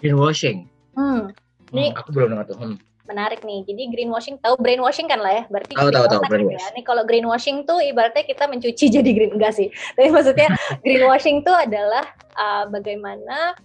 Greenwashing. 0.00 0.73
Hmm. 0.94 1.30
Ini 1.74 1.90
hmm, 1.90 1.98
aku 1.98 2.08
belum 2.14 2.28
dengar 2.34 2.46
tuh. 2.48 2.58
Hmm 2.58 2.78
menarik 3.04 3.44
nih. 3.44 3.64
Jadi 3.68 3.82
greenwashing 3.92 4.40
tahu 4.40 4.56
brainwashing 4.56 5.08
kan 5.08 5.20
lah 5.20 5.32
ya. 5.32 5.44
Berarti 5.52 5.76
tahu 5.76 5.90
tahu 5.92 6.06
tahu 6.08 6.22
brainwashing. 6.28 6.72
Ya. 6.72 6.76
Ini 6.76 6.82
kalau 6.84 7.02
greenwashing 7.04 7.56
tuh 7.68 7.78
ibaratnya 7.84 8.24
kita 8.24 8.48
mencuci 8.48 8.84
jadi 9.00 9.10
green 9.12 9.36
enggak 9.36 9.54
sih. 9.56 9.68
Tapi 9.96 10.08
maksudnya 10.10 10.48
greenwashing 10.84 11.44
tuh 11.44 11.54
adalah 11.54 12.04
uh, 12.36 12.64
bagaimana 12.68 13.56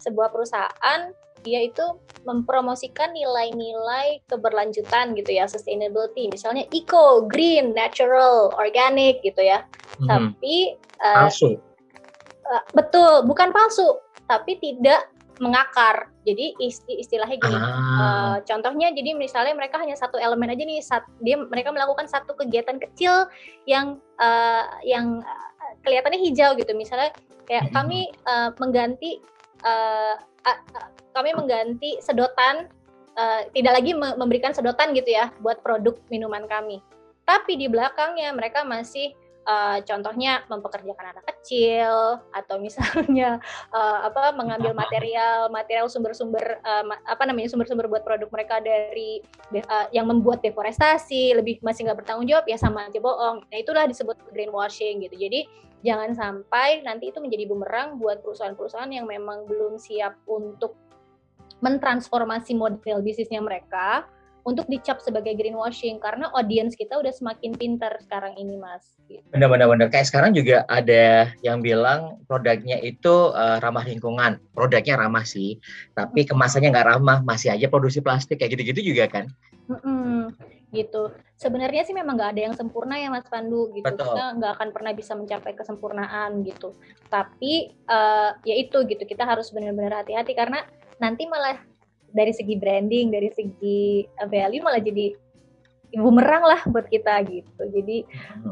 sebuah 0.00 0.30
perusahaan 0.30 1.14
dia 1.42 1.58
itu 1.58 1.82
mempromosikan 2.22 3.10
nilai-nilai 3.10 4.22
keberlanjutan 4.30 5.10
gitu 5.18 5.34
ya, 5.34 5.50
sustainability. 5.50 6.30
Misalnya 6.30 6.70
eco, 6.70 7.26
green, 7.26 7.74
natural, 7.74 8.54
organic 8.54 9.18
gitu 9.26 9.42
ya. 9.42 9.66
Hmm. 9.98 10.06
Tapi 10.06 10.78
uh, 11.02 11.26
palsu. 11.26 11.58
Uh, 12.46 12.62
betul, 12.78 13.26
bukan 13.26 13.50
palsu, 13.50 13.98
tapi 14.30 14.58
tidak 14.62 15.11
mengakar. 15.40 16.12
Jadi 16.22 16.54
istilahnya 16.86 17.38
gini, 17.40 17.58
ah. 17.58 17.66
uh, 17.98 18.36
contohnya 18.46 18.94
jadi 18.94 19.16
misalnya 19.16 19.58
mereka 19.58 19.80
hanya 19.80 19.98
satu 19.98 20.20
elemen 20.20 20.52
aja 20.52 20.62
nih, 20.62 20.78
sat, 20.78 21.02
dia 21.18 21.40
mereka 21.40 21.74
melakukan 21.74 22.06
satu 22.06 22.36
kegiatan 22.38 22.78
kecil 22.78 23.26
yang 23.66 23.98
uh, 24.22 24.66
yang 24.86 25.18
uh, 25.22 25.72
kelihatannya 25.82 26.22
hijau 26.22 26.54
gitu, 26.54 26.70
misalnya 26.78 27.10
kayak 27.50 27.68
hmm. 27.70 27.74
kami 27.74 28.00
uh, 28.28 28.54
mengganti 28.62 29.18
uh, 29.66 30.14
uh, 30.46 30.58
uh, 30.78 30.88
kami 31.10 31.34
mengganti 31.34 31.98
sedotan, 31.98 32.70
uh, 33.18 33.42
tidak 33.50 33.82
lagi 33.82 33.92
memberikan 33.98 34.54
sedotan 34.54 34.94
gitu 34.94 35.10
ya 35.10 35.34
buat 35.42 35.58
produk 35.60 35.98
minuman 36.06 36.46
kami. 36.46 36.78
Tapi 37.26 37.54
di 37.58 37.66
belakangnya 37.70 38.34
mereka 38.34 38.66
masih 38.66 39.14
uh, 39.46 39.78
contohnya 39.82 40.42
mempekerjakan 40.46 41.16
anak 41.16 41.24
kecil 41.36 42.20
atau 42.30 42.56
misalnya 42.58 43.38
uh, 43.74 44.04
apa 44.08 44.34
mengambil 44.34 44.74
material 44.74 45.50
material 45.50 45.86
sumber-sumber 45.90 46.62
uh, 46.62 46.84
apa 47.06 47.22
namanya 47.26 47.50
sumber-sumber 47.50 47.90
buat 47.90 48.06
produk 48.06 48.30
mereka 48.30 48.62
dari 48.62 49.22
uh, 49.56 49.86
yang 49.90 50.06
membuat 50.08 50.42
deforestasi 50.42 51.36
lebih 51.38 51.58
masih 51.62 51.86
nggak 51.88 52.04
bertanggung 52.04 52.28
jawab 52.28 52.46
ya 52.46 52.58
sama 52.58 52.86
aja 52.88 52.98
bohong. 52.98 53.44
Nah 53.46 53.56
itulah 53.58 53.84
disebut 53.86 54.18
greenwashing 54.30 55.02
gitu. 55.02 55.14
Jadi 55.18 55.46
jangan 55.82 56.14
sampai 56.14 56.82
nanti 56.86 57.10
itu 57.10 57.18
menjadi 57.18 57.44
bumerang 57.50 57.98
buat 57.98 58.22
perusahaan-perusahaan 58.22 58.90
yang 58.90 59.06
memang 59.06 59.50
belum 59.50 59.76
siap 59.82 60.14
untuk 60.30 60.78
mentransformasi 61.62 62.58
model 62.58 63.02
bisnisnya 63.06 63.38
mereka 63.38 64.06
untuk 64.42 64.66
dicap 64.66 64.98
sebagai 64.98 65.38
greenwashing 65.38 66.02
karena 66.02 66.26
audiens 66.34 66.74
kita 66.74 66.98
udah 66.98 67.14
semakin 67.14 67.54
pintar 67.54 67.94
sekarang 68.02 68.34
ini 68.34 68.58
mas. 68.58 68.82
Gitu. 69.06 69.22
Benar-benar 69.30 69.86
kayak 69.90 70.10
sekarang 70.10 70.34
juga 70.34 70.66
ada 70.66 71.30
yang 71.46 71.62
bilang 71.62 72.22
produknya 72.26 72.82
itu 72.82 73.30
uh, 73.34 73.62
ramah 73.62 73.86
lingkungan, 73.86 74.42
produknya 74.50 74.98
ramah 74.98 75.22
sih, 75.22 75.62
tapi 75.94 76.26
kemasannya 76.26 76.74
nggak 76.74 76.88
ramah, 76.90 77.22
masih 77.22 77.54
aja 77.54 77.70
produksi 77.70 78.02
plastik 78.02 78.42
kayak 78.42 78.58
gitu-gitu 78.58 78.94
juga 78.94 79.06
kan? 79.06 79.30
Mm-mm, 79.70 80.34
gitu. 80.74 81.14
Sebenarnya 81.38 81.86
sih 81.86 81.94
memang 81.94 82.18
nggak 82.18 82.30
ada 82.34 82.42
yang 82.50 82.54
sempurna 82.58 82.98
ya 82.98 83.14
Mas 83.14 83.26
Pandu 83.30 83.70
gitu. 83.74 83.86
Betul. 83.86 84.10
Kita 84.10 84.24
nggak 84.42 84.52
akan 84.58 84.68
pernah 84.74 84.92
bisa 84.94 85.12
mencapai 85.14 85.54
kesempurnaan 85.54 86.42
gitu. 86.42 86.74
Tapi 87.06 87.78
uh, 87.86 88.34
ya 88.42 88.54
itu 88.58 88.82
gitu 88.90 89.02
kita 89.06 89.22
harus 89.22 89.54
benar-benar 89.54 90.02
hati-hati 90.02 90.34
karena 90.34 90.66
nanti 90.98 91.26
malah 91.30 91.58
dari 92.12 92.32
segi 92.32 92.54
branding, 92.60 93.08
dari 93.08 93.28
segi 93.32 94.04
uh, 94.20 94.28
value 94.28 94.62
malah 94.62 94.80
jadi 94.80 95.12
bumerang 96.00 96.44
lah 96.44 96.60
buat 96.72 96.88
kita 96.88 97.20
gitu. 97.28 97.62
Jadi 97.68 98.04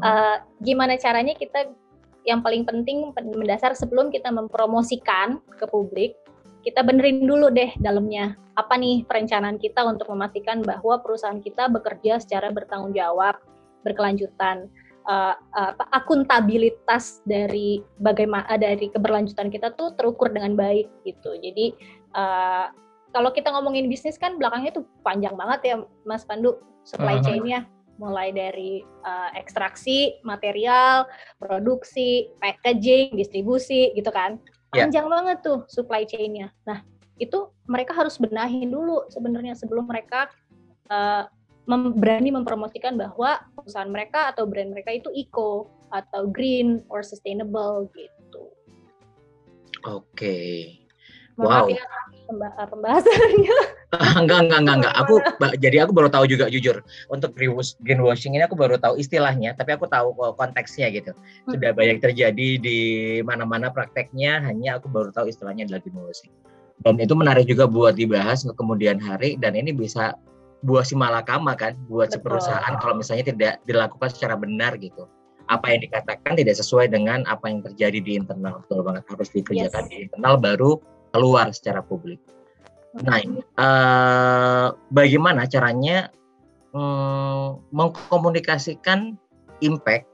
uh, 0.05 0.45
gimana 0.61 0.93
caranya 0.97 1.33
kita 1.33 1.73
yang 2.21 2.45
paling 2.45 2.61
penting 2.61 3.09
mendasar 3.17 3.73
sebelum 3.73 4.13
kita 4.13 4.29
mempromosikan 4.29 5.41
ke 5.57 5.65
publik, 5.65 6.13
kita 6.61 6.85
benerin 6.85 7.25
dulu 7.25 7.49
deh 7.49 7.73
dalamnya 7.81 8.37
apa 8.53 8.77
nih 8.77 9.01
perencanaan 9.09 9.57
kita 9.57 9.81
untuk 9.81 10.13
memastikan 10.13 10.61
bahwa 10.61 11.01
perusahaan 11.01 11.41
kita 11.41 11.65
bekerja 11.73 12.21
secara 12.21 12.53
bertanggung 12.53 12.93
jawab, 12.93 13.41
berkelanjutan. 13.81 14.69
Uh, 15.01 15.33
uh, 15.57 15.73
akuntabilitas 15.97 17.25
dari 17.25 17.81
bagaimana 17.97 18.45
dari 18.53 18.85
keberlanjutan 18.85 19.49
kita 19.49 19.73
tuh 19.73 19.97
terukur 19.97 20.29
dengan 20.29 20.53
baik 20.53 20.93
gitu. 21.01 21.33
Jadi 21.41 21.73
uh, 22.13 22.69
kalau 23.11 23.29
kita 23.35 23.51
ngomongin 23.51 23.91
bisnis 23.91 24.15
kan 24.15 24.39
belakangnya 24.39 24.81
tuh 24.81 24.87
panjang 25.03 25.35
banget 25.35 25.59
ya 25.63 25.75
Mas 26.07 26.23
Pandu 26.23 26.59
supply 26.87 27.21
chain-nya 27.21 27.67
mulai 28.01 28.33
dari 28.33 28.81
uh, 29.05 29.29
ekstraksi 29.37 30.17
material, 30.25 31.05
produksi, 31.37 32.33
packaging, 32.41 33.13
distribusi 33.13 33.93
gitu 33.93 34.09
kan. 34.09 34.41
Ya. 34.73 34.89
Panjang 34.89 35.05
yeah. 35.05 35.13
banget 35.13 35.37
tuh 35.45 35.59
supply 35.69 36.01
chain-nya. 36.09 36.49
Nah, 36.65 36.81
itu 37.21 37.53
mereka 37.69 37.93
harus 37.93 38.17
benahin 38.17 38.73
dulu 38.73 39.05
sebenarnya 39.13 39.53
sebelum 39.53 39.85
mereka 39.85 40.33
uh, 40.89 41.29
mem 41.69 41.93
berani 41.93 42.33
mempromosikan 42.33 42.97
bahwa 42.97 43.37
perusahaan 43.53 43.91
mereka 43.91 44.33
atau 44.33 44.49
brand 44.49 44.73
mereka 44.73 44.89
itu 44.97 45.13
eco 45.13 45.69
atau 45.93 46.25
green 46.25 46.81
or 46.89 47.05
sustainable 47.05 47.85
gitu. 47.93 48.49
Oke. 49.85 50.01
Okay. 50.17 50.53
wow. 51.37 51.69
ya 51.69 51.85
pembahasannya. 52.39 53.57
enggak, 54.21 54.39
enggak, 54.47 54.59
enggak, 54.63 54.75
enggak. 54.79 54.93
Aku 55.03 55.13
jadi 55.59 55.77
aku 55.83 55.91
baru 55.91 56.09
tahu 56.11 56.25
juga 56.29 56.47
jujur 56.47 56.79
untuk 57.11 57.35
greenwashing 57.83 58.37
ini 58.37 58.43
aku 58.45 58.55
baru 58.55 58.79
tahu 58.79 58.95
istilahnya, 58.99 59.57
tapi 59.57 59.75
aku 59.75 59.89
tahu 59.89 60.15
konteksnya 60.35 60.87
gitu. 60.95 61.11
Sudah 61.49 61.75
banyak 61.75 61.99
terjadi 61.99 62.47
di 62.61 62.79
mana-mana 63.25 63.67
prakteknya, 63.73 64.39
hanya 64.45 64.79
aku 64.79 64.87
baru 64.87 65.11
tahu 65.11 65.27
istilahnya 65.27 65.67
adalah 65.67 65.83
greenwashing. 65.83 66.31
Dan 66.81 66.97
itu 66.97 67.13
menarik 67.13 67.45
juga 67.45 67.69
buat 67.69 67.93
dibahas 67.93 68.41
ke 68.41 68.53
kemudian 68.57 68.97
hari 68.97 69.37
dan 69.37 69.53
ini 69.53 69.69
bisa 69.69 70.17
buah 70.65 70.85
si 70.85 70.93
malakama 70.93 71.57
kan 71.57 71.73
buat 71.89 72.09
Betul. 72.09 72.21
si 72.21 72.25
perusahaan 72.25 72.73
kalau 72.77 72.93
misalnya 72.97 73.25
tidak 73.33 73.53
dilakukan 73.65 74.09
secara 74.13 74.37
benar 74.37 74.77
gitu 74.77 75.09
apa 75.49 75.73
yang 75.73 75.81
dikatakan 75.83 76.37
tidak 76.37 76.55
sesuai 76.55 76.87
dengan 76.87 77.25
apa 77.25 77.49
yang 77.51 77.59
terjadi 77.65 77.99
di 77.99 78.11
internal 78.15 78.63
betul 78.63 78.85
banget 78.85 79.03
harus 79.09 79.29
dikerjakan 79.33 79.83
yes. 79.83 79.91
di 79.91 79.95
internal 80.07 80.35
baru 80.39 80.71
keluar 81.11 81.51
secara 81.51 81.83
publik. 81.83 82.19
Nah, 82.91 83.23
uh, 83.55 84.67
bagaimana 84.91 85.47
caranya 85.47 86.11
um, 86.75 87.63
mengkomunikasikan 87.71 89.15
impact 89.63 90.07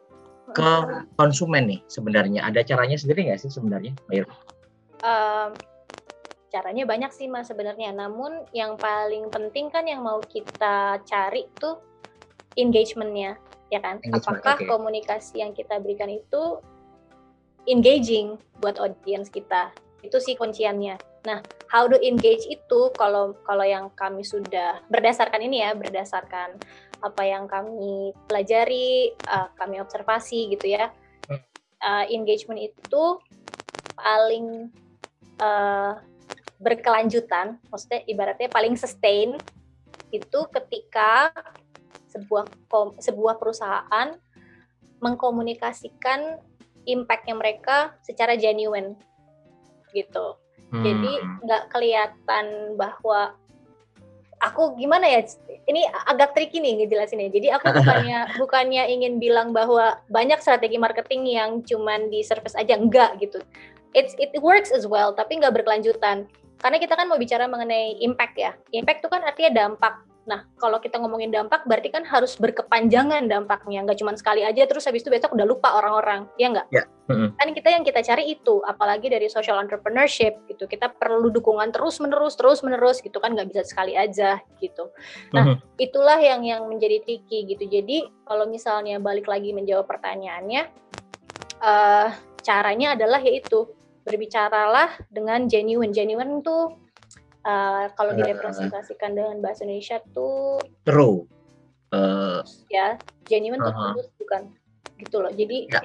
ke 0.54 0.72
konsumen 1.18 1.66
nih 1.66 1.82
sebenarnya? 1.90 2.46
Ada 2.46 2.62
caranya 2.62 2.98
sendiri 2.98 3.30
nggak 3.30 3.42
sih 3.42 3.54
sebenarnya, 3.54 3.98
Mbak 4.10 4.30
Um, 4.98 5.54
caranya 6.50 6.90
banyak 6.90 7.14
sih 7.14 7.30
mas 7.30 7.46
sebenarnya. 7.54 7.94
Namun 7.94 8.50
yang 8.50 8.82
paling 8.82 9.30
penting 9.30 9.70
kan 9.70 9.86
yang 9.86 10.02
mau 10.02 10.18
kita 10.18 10.98
cari 11.06 11.46
tuh 11.62 11.78
engagementnya 12.58 13.38
ya 13.70 13.80
kan? 13.84 14.02
Engagement, 14.02 14.42
Apakah 14.42 14.58
okay. 14.58 14.66
komunikasi 14.66 15.46
yang 15.46 15.54
kita 15.54 15.78
berikan 15.78 16.10
itu 16.10 16.58
engaging 17.70 18.42
buat 18.58 18.82
audiens 18.82 19.30
kita? 19.30 19.70
Itu 20.08 20.24
sih 20.24 20.40
kunciannya. 20.40 20.96
Nah, 21.28 21.44
how 21.68 21.84
to 21.92 22.00
engage 22.00 22.48
itu 22.48 22.80
kalau 22.96 23.36
kalau 23.44 23.68
yang 23.68 23.92
kami 23.92 24.24
sudah 24.24 24.80
berdasarkan 24.88 25.44
ini 25.44 25.60
ya, 25.60 25.76
berdasarkan 25.76 26.56
apa 27.04 27.24
yang 27.28 27.46
kami 27.46 28.16
pelajari, 28.26 29.12
uh, 29.28 29.52
kami 29.60 29.84
observasi 29.84 30.56
gitu 30.56 30.72
ya. 30.72 30.90
Uh, 31.78 32.08
engagement 32.10 32.58
itu 32.58 33.04
paling 33.94 34.72
uh, 35.44 36.00
berkelanjutan, 36.58 37.62
maksudnya 37.70 38.02
ibaratnya 38.10 38.50
paling 38.50 38.74
sustain 38.74 39.38
itu 40.10 40.40
ketika 40.50 41.30
sebuah 42.10 42.50
sebuah 42.98 43.36
perusahaan 43.38 44.16
mengkomunikasikan 44.98 46.42
impactnya 46.88 47.36
mereka 47.38 47.94
secara 48.02 48.34
genuine 48.40 48.98
gitu. 49.92 50.36
Hmm. 50.72 50.84
Jadi 50.84 51.12
nggak 51.48 51.64
kelihatan 51.72 52.76
bahwa 52.76 53.36
aku 54.44 54.78
gimana 54.78 55.10
ya 55.10 55.26
ini 55.68 55.88
agak 56.06 56.38
tricky 56.38 56.62
nih 56.62 56.84
ngejelasinnya. 56.84 57.32
Jadi 57.32 57.48
aku 57.52 57.72
bukannya 57.74 58.20
bukannya 58.42 58.84
ingin 58.92 59.18
bilang 59.18 59.52
bahwa 59.56 59.98
banyak 60.12 60.40
strategi 60.44 60.78
marketing 60.78 61.28
yang 61.28 61.64
cuman 61.64 62.12
di 62.12 62.22
service 62.22 62.56
aja 62.56 62.78
enggak 62.78 63.18
gitu. 63.20 63.42
It's 63.96 64.14
it 64.20 64.36
works 64.44 64.70
as 64.70 64.86
well 64.86 65.16
tapi 65.16 65.40
nggak 65.40 65.64
berkelanjutan. 65.64 66.28
Karena 66.58 66.78
kita 66.82 66.98
kan 66.98 67.06
mau 67.06 67.22
bicara 67.22 67.46
mengenai 67.46 68.02
impact 68.02 68.36
ya. 68.36 68.52
Impact 68.74 69.06
itu 69.06 69.10
kan 69.14 69.22
artinya 69.22 69.52
dampak. 69.66 69.94
Nah, 70.28 70.44
kalau 70.60 70.84
kita 70.84 71.00
ngomongin 71.00 71.32
dampak, 71.32 71.64
berarti 71.64 71.88
kan 71.88 72.04
harus 72.04 72.36
berkepanjangan 72.36 73.32
dampaknya, 73.32 73.88
nggak 73.88 74.04
cuma 74.04 74.12
sekali 74.20 74.44
aja, 74.44 74.68
terus 74.68 74.84
habis 74.84 75.00
itu 75.00 75.08
besok 75.08 75.32
udah 75.32 75.48
lupa 75.48 75.80
orang-orang, 75.80 76.28
ya 76.36 76.52
nggak? 76.52 76.68
Ya. 76.68 76.84
Mm-hmm. 77.08 77.30
Kan 77.40 77.48
kita 77.56 77.70
yang 77.72 77.84
kita 77.88 78.04
cari 78.04 78.36
itu, 78.36 78.60
apalagi 78.68 79.08
dari 79.08 79.32
social 79.32 79.56
entrepreneurship 79.64 80.44
gitu, 80.52 80.68
kita 80.68 80.92
perlu 80.92 81.32
dukungan 81.32 81.72
terus 81.72 82.04
menerus, 82.04 82.36
terus 82.36 82.60
menerus 82.60 83.00
gitu 83.00 83.24
kan, 83.24 83.40
nggak 83.40 83.48
bisa 83.56 83.64
sekali 83.64 83.96
aja 83.96 84.44
gitu. 84.60 84.92
Nah, 85.32 85.56
mm-hmm. 85.56 85.80
itulah 85.80 86.20
yang 86.20 86.44
yang 86.44 86.68
menjadi 86.68 87.00
tricky 87.08 87.48
gitu. 87.48 87.64
Jadi 87.64 88.04
kalau 88.28 88.52
misalnya 88.52 89.00
balik 89.00 89.32
lagi 89.32 89.56
menjawab 89.56 89.88
pertanyaannya, 89.88 90.68
uh, 91.64 92.12
caranya 92.44 93.00
adalah 93.00 93.24
yaitu 93.24 93.64
berbicaralah 94.04 94.92
dengan 95.08 95.48
genuine. 95.48 95.96
Genuine 95.96 96.44
tuh 96.44 96.87
uh, 97.48 97.86
kalau 97.96 98.12
uh, 98.14 98.18
direpresentasikan 98.20 99.16
dengan 99.16 99.40
bahasa 99.40 99.64
Indonesia 99.64 100.04
tuh 100.12 100.60
true 100.84 101.24
uh, 101.96 102.44
ya 102.68 103.00
genuine 103.26 103.64
uh 103.64 103.72
-huh. 103.72 103.94
tulus 103.96 104.10
bukan. 104.20 104.42
Gitu 104.98 105.16
loh. 105.22 105.32
Jadi 105.32 105.58
ya. 105.72 105.82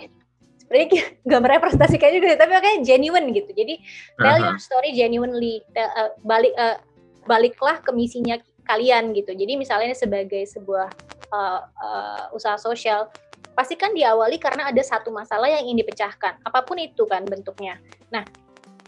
sebenarnya 0.58 0.88
nggak 1.26 1.40
merepresentasikan 1.40 2.10
juga 2.18 2.34
tapi 2.34 2.50
makanya 2.52 2.78
genuine 2.82 3.26
gitu. 3.30 3.50
Jadi 3.54 3.74
tell 4.18 4.34
uh 4.34 4.38
-huh. 4.38 4.46
your 4.52 4.58
story 4.58 4.90
genuinely. 4.92 5.62
Uh, 5.78 6.10
balik 6.26 6.52
uh, 6.58 6.82
baliklah 7.30 7.78
ke 7.78 7.90
misinya 7.94 8.36
kalian 8.66 9.14
gitu. 9.14 9.34
Jadi 9.34 9.54
misalnya 9.54 9.94
sebagai 9.94 10.42
sebuah 10.46 10.90
uh, 11.30 11.60
uh, 11.66 12.24
usaha 12.34 12.58
sosial 12.58 13.10
pasti 13.52 13.76
kan 13.76 13.92
diawali 13.92 14.40
karena 14.40 14.72
ada 14.72 14.80
satu 14.80 15.12
masalah 15.12 15.46
yang 15.46 15.68
ingin 15.68 15.84
dipecahkan. 15.86 16.40
Apa 16.42 16.64
pun 16.64 16.80
itu 16.80 17.04
kan 17.06 17.22
bentuknya. 17.26 17.78
Nah 18.10 18.24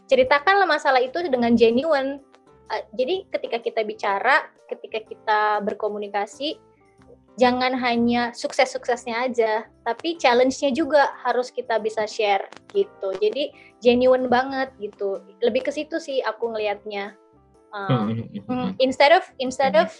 ceritakanlah 0.04 0.68
masalah 0.68 1.00
itu 1.00 1.20
dengan 1.26 1.52
genuine 1.56 2.20
uh, 2.74 2.82
jadi 2.90 3.22
ketika 3.30 3.62
kita 3.62 3.80
bicara, 3.86 4.50
ketika 4.66 4.98
kita 5.06 5.40
berkomunikasi, 5.62 6.58
jangan 7.34 7.74
hanya 7.78 8.30
sukses-suksesnya 8.34 9.30
aja, 9.30 9.66
tapi 9.86 10.18
challenge-nya 10.18 10.70
juga 10.74 11.14
harus 11.22 11.50
kita 11.50 11.78
bisa 11.78 12.06
share 12.06 12.46
gitu. 12.74 13.14
Jadi 13.18 13.54
genuine 13.82 14.26
banget 14.30 14.70
gitu. 14.82 15.22
Lebih 15.42 15.66
ke 15.66 15.72
situ 15.74 15.98
sih 15.98 16.22
aku 16.22 16.54
ngelihatnya. 16.54 17.14
Uh, 17.74 18.14
instead 18.78 19.10
of 19.10 19.26
instead 19.42 19.74
of 19.74 19.90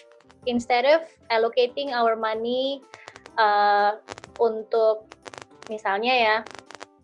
instead 0.46 0.87
of 0.87 1.02
allocating 1.26 1.90
our 1.90 2.14
money 2.14 2.78
uh, 3.34 3.98
untuk 4.38 5.10
misalnya 5.66 6.14
ya 6.14 6.37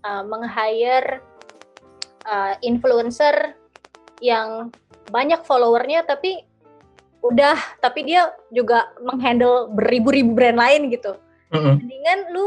uh, 0.07 0.23
meng-hire 0.23 1.19
uh, 2.23 2.55
influencer 2.63 3.59
yang 4.21 4.71
banyak 5.11 5.43
followernya 5.43 6.07
tapi 6.07 6.45
udah 7.21 7.57
tapi 7.85 8.09
dia 8.09 8.33
juga 8.49 8.89
menghandle 9.05 9.69
beribu-ribu 9.73 10.33
brand 10.33 10.57
lain 10.57 10.89
gitu. 10.89 11.17
Mm-hmm. 11.53 11.75
Mendingan 11.77 12.21
lu 12.33 12.47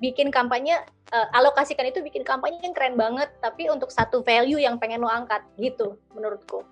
bikin 0.00 0.32
kampanye 0.32 0.80
uh, 1.12 1.28
alokasikan 1.36 1.84
itu 1.84 2.00
bikin 2.00 2.24
kampanye 2.24 2.62
yang 2.64 2.72
keren 2.72 2.96
banget 2.96 3.28
tapi 3.44 3.68
untuk 3.68 3.92
satu 3.92 4.24
value 4.24 4.60
yang 4.62 4.80
pengen 4.80 5.04
lu 5.04 5.10
angkat 5.10 5.44
gitu 5.60 6.00
menurutku. 6.16 6.64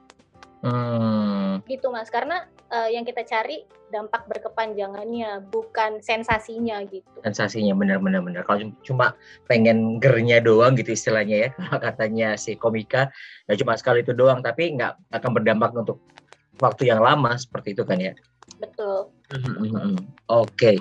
Hmm. 0.59 1.38
Gitu 1.67 1.87
Mas 1.89 2.13
karena 2.13 2.47
uh, 2.71 2.89
yang 2.91 3.03
kita 3.03 3.25
cari 3.25 3.65
dampak 3.89 4.29
berkepanjangannya 4.29 5.49
bukan 5.49 6.05
sensasinya 6.05 6.85
gitu. 6.87 7.25
Sensasinya 7.25 7.73
benar-benar 7.73 8.21
benar. 8.21 8.43
Kalau 8.45 8.69
cuma 8.85 9.17
pengen 9.49 9.97
gernya 9.99 10.45
doang 10.45 10.77
gitu 10.77 10.93
istilahnya 10.93 11.37
ya, 11.37 11.49
kalau 11.57 11.81
katanya 11.81 12.29
si 12.37 12.55
komika 12.55 13.09
ya 13.49 13.57
cuma 13.57 13.75
sekali 13.75 14.05
itu 14.05 14.13
doang 14.13 14.45
tapi 14.45 14.77
nggak 14.77 14.95
akan 15.17 15.31
berdampak 15.33 15.73
untuk 15.73 15.99
waktu 16.61 16.93
yang 16.93 17.01
lama 17.01 17.35
seperti 17.35 17.73
itu 17.73 17.83
kan 17.89 17.99
ya. 17.99 18.13
Betul. 18.61 19.13
Oke. 19.33 19.99
Okay. 20.29 20.77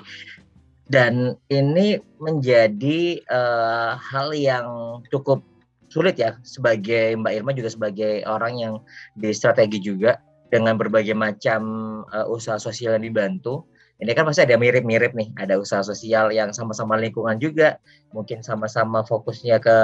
Dan 0.88 1.36
ini 1.52 2.00
menjadi 2.16 3.20
uh, 3.28 4.00
hal 4.00 4.32
yang 4.32 4.66
cukup 5.12 5.44
sulit 5.92 6.16
ya 6.16 6.36
sebagai 6.44 7.16
Mbak 7.16 7.32
Irma 7.32 7.52
juga 7.52 7.68
sebagai 7.72 8.24
orang 8.24 8.54
yang 8.56 8.74
di 9.16 9.32
strategi 9.32 9.80
juga 9.80 10.16
dengan 10.48 10.76
berbagai 10.80 11.12
macam 11.12 11.60
uh, 12.08 12.26
usaha 12.28 12.56
sosial 12.56 12.96
yang 12.96 13.04
dibantu. 13.04 13.64
Ini 13.98 14.14
kan 14.14 14.30
pasti 14.30 14.46
ada 14.46 14.54
mirip-mirip 14.54 15.10
nih, 15.10 15.34
ada 15.42 15.58
usaha 15.58 15.82
sosial 15.82 16.30
yang 16.30 16.54
sama-sama 16.54 16.94
lingkungan 16.94 17.34
juga, 17.42 17.82
mungkin 18.14 18.46
sama-sama 18.46 19.02
fokusnya 19.02 19.58
ke 19.58 19.78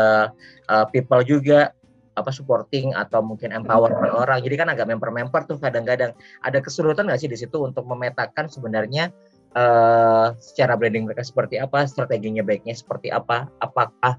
uh, 0.71 0.87
people 0.95 1.19
juga, 1.27 1.75
apa 2.15 2.31
supporting 2.31 2.95
atau 2.95 3.27
mungkin 3.27 3.51
empower 3.51 3.91
orang. 4.15 4.39
Jadi 4.39 4.55
kan 4.55 4.71
agak 4.71 4.87
memper-memper 4.87 5.51
tuh 5.51 5.59
kadang-kadang. 5.59 6.15
Ada 6.47 6.63
kesulitan 6.63 7.11
nggak 7.11 7.27
sih 7.27 7.31
di 7.31 7.35
situ 7.35 7.59
untuk 7.59 7.83
memetakan 7.91 8.47
sebenarnya 8.47 9.11
uh, 9.59 10.31
secara 10.39 10.79
branding 10.79 11.11
mereka 11.11 11.27
seperti 11.27 11.59
apa, 11.59 11.83
strateginya 11.91 12.47
baiknya 12.47 12.79
seperti 12.79 13.11
apa, 13.11 13.51
apakah 13.59 14.15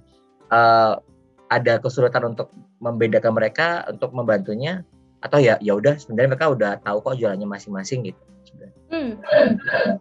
uh, 0.51 0.99
ada 1.47 1.79
kesulitan 1.79 2.36
untuk 2.36 2.51
membedakan 2.84 3.31
mereka 3.31 3.88
untuk 3.88 4.12
membantunya 4.12 4.84
atau 5.25 5.41
ya 5.41 5.57
ya 5.57 5.73
udah 5.73 5.97
sebenarnya 5.97 6.38
mereka 6.38 6.53
udah 6.53 6.71
tahu 6.85 6.97
kok 7.01 7.17
jualannya 7.17 7.49
masing-masing 7.49 8.13
gitu. 8.13 8.21
Hmm. 8.93 9.17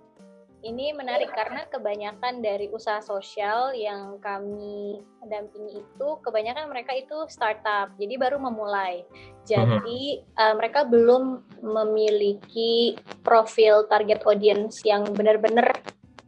Ini 0.64 0.96
menarik 0.96 1.28
karena 1.37 1.68
kebanyakan 1.68 2.40
dari 2.40 2.72
usaha 2.72 2.96
sosial 3.04 3.76
yang 3.76 4.16
kami 4.16 4.96
dampingi 5.28 5.84
itu 5.84 6.08
kebanyakan 6.24 6.72
mereka 6.72 6.96
itu 6.96 7.28
startup, 7.28 7.92
jadi 8.00 8.16
baru 8.16 8.40
memulai. 8.40 9.04
Jadi 9.44 10.24
uh, 10.40 10.56
mereka 10.56 10.88
belum 10.88 11.44
memiliki 11.60 12.96
profil 13.20 13.84
target 13.92 14.24
audience 14.24 14.80
yang 14.88 15.04
benar-benar 15.12 15.68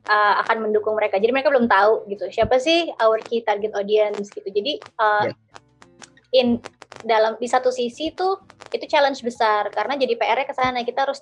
uh, 0.05 0.45
akan 0.45 0.69
mendukung 0.69 1.01
mereka. 1.01 1.17
Jadi 1.17 1.33
mereka 1.33 1.49
belum 1.49 1.65
tahu 1.65 2.05
gitu 2.13 2.29
siapa 2.29 2.61
sih 2.61 2.93
our 3.01 3.17
key 3.25 3.41
target 3.41 3.73
audience 3.73 4.29
gitu. 4.37 4.53
Jadi 4.53 4.85
uh, 5.01 5.33
yeah. 5.33 6.37
in 6.37 6.61
dalam 7.09 7.41
di 7.41 7.49
satu 7.49 7.73
sisi 7.73 8.13
tuh 8.13 8.37
itu 8.77 8.87
challenge 8.87 9.21
besar 9.25 9.73
karena 9.73 9.97
jadi 9.97 10.15
PR-nya 10.15 10.47
ke 10.47 10.55
sana. 10.55 10.85
Kita 10.85 11.09
harus 11.09 11.21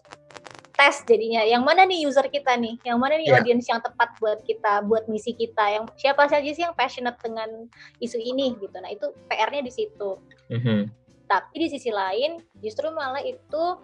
tes 0.74 1.06
jadinya 1.06 1.46
yang 1.46 1.62
mana 1.62 1.86
nih 1.86 2.02
user 2.04 2.26
kita 2.26 2.58
nih? 2.58 2.74
Yang 2.82 2.98
mana 2.98 3.14
nih 3.14 3.28
yeah. 3.30 3.38
audience 3.38 3.66
yang 3.70 3.78
tepat 3.78 4.10
buat 4.18 4.42
kita 4.42 4.82
buat 4.84 5.06
misi 5.06 5.32
kita? 5.38 5.64
Yang 5.70 5.84
siapa 5.96 6.26
saja 6.26 6.50
sih 6.50 6.62
yang 6.66 6.74
passionate 6.74 7.18
dengan 7.22 7.70
isu 8.02 8.18
ini 8.18 8.58
gitu. 8.58 8.76
Nah 8.82 8.90
itu 8.90 9.14
PR-nya 9.30 9.62
di 9.62 9.72
situ. 9.72 10.18
Mm-hmm. 10.50 11.06
tapi 11.24 11.56
di 11.56 11.72
sisi 11.72 11.88
lain 11.88 12.36
justru 12.60 12.92
malah 12.92 13.24
itu 13.24 13.80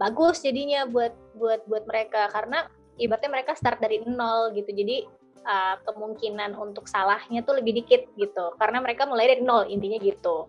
bagus 0.00 0.40
jadinya 0.40 0.88
buat 0.88 1.12
buat 1.36 1.68
buat 1.68 1.84
mereka. 1.84 2.32
Karena 2.32 2.64
ibaratnya 2.96 3.28
mereka 3.28 3.52
start 3.52 3.82
dari 3.82 4.00
nol 4.08 4.56
gitu. 4.56 4.72
Jadi 4.72 5.04
uh, 5.44 5.76
kemungkinan 5.84 6.56
untuk 6.56 6.88
salahnya 6.88 7.44
tuh 7.44 7.60
lebih 7.60 7.84
dikit 7.84 8.08
gitu. 8.16 8.56
Karena 8.56 8.80
mereka 8.80 9.04
mulai 9.04 9.36
dari 9.36 9.44
nol 9.44 9.68
intinya 9.68 10.00
gitu 10.00 10.48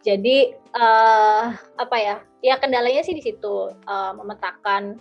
jadi 0.00 0.56
uh, 0.76 1.52
apa 1.76 1.96
ya 2.00 2.16
ya 2.40 2.56
kendalanya 2.56 3.04
sih 3.04 3.12
di 3.16 3.22
situ 3.24 3.72
uh, 3.72 4.12
memetakan 4.16 4.96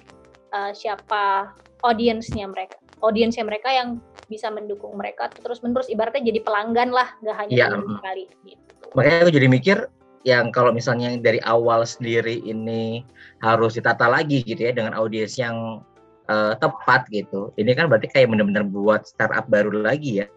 uh, 0.52 0.72
siapa 0.76 1.56
audiensnya 1.84 2.48
mereka 2.52 2.76
audiensnya 3.00 3.48
mereka 3.48 3.72
yang 3.72 4.04
bisa 4.28 4.52
mendukung 4.52 4.94
mereka 5.00 5.32
terus 5.32 5.64
menerus 5.64 5.90
ibaratnya 5.90 6.22
jadi 6.22 6.40
pelanggan 6.44 6.92
lah 6.94 7.10
gak 7.24 7.38
hanya 7.46 7.56
ya. 7.56 7.68
sekali 7.72 8.24
gitu. 8.46 8.86
makanya 8.94 9.18
aku 9.26 9.34
jadi 9.34 9.48
mikir 9.48 9.78
yang 10.28 10.52
kalau 10.52 10.76
misalnya 10.76 11.16
dari 11.16 11.40
awal 11.48 11.88
sendiri 11.88 12.44
ini 12.44 13.08
harus 13.40 13.80
ditata 13.80 14.12
lagi 14.12 14.44
gitu 14.44 14.68
ya 14.68 14.76
dengan 14.76 14.92
audiens 14.92 15.40
yang 15.40 15.80
uh, 16.28 16.54
tepat 16.60 17.08
gitu. 17.08 17.56
Ini 17.56 17.72
kan 17.72 17.88
berarti 17.88 18.12
kayak 18.12 18.28
benar-benar 18.28 18.68
buat 18.68 19.08
startup 19.08 19.48
baru 19.48 19.80
lagi 19.80 20.24
ya. 20.24 20.28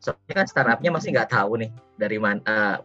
Soalnya 0.00 0.44
kan 0.44 0.46
startupnya 0.48 0.90
masih 0.96 1.12
nggak 1.12 1.28
tahu 1.28 1.60
nih 1.60 1.70
dari 2.00 2.16
mana 2.16 2.40
uh, 2.48 2.76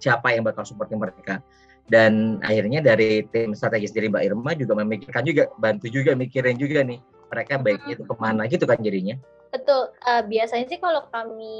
siapa 0.00 0.32
yang 0.32 0.42
bakal 0.42 0.64
supporting 0.64 0.98
mereka. 0.98 1.44
Dan 1.90 2.38
akhirnya 2.40 2.80
dari 2.80 3.26
tim 3.34 3.52
strategis 3.52 3.90
dari 3.90 4.06
Mbak 4.08 4.22
Irma 4.22 4.50
juga 4.54 4.78
memikirkan 4.78 5.26
juga, 5.26 5.50
bantu 5.58 5.90
juga 5.90 6.14
mikirin 6.14 6.54
juga 6.56 6.86
nih 6.86 7.02
mereka 7.30 7.58
baiknya 7.62 7.92
itu 7.98 8.04
ke 8.06 8.14
mana 8.18 8.42
gitu 8.50 8.64
kan 8.66 8.78
jadinya. 8.82 9.14
Betul. 9.50 9.90
Uh, 10.06 10.22
biasanya 10.30 10.66
sih 10.70 10.78
kalau 10.78 11.10
kami 11.10 11.58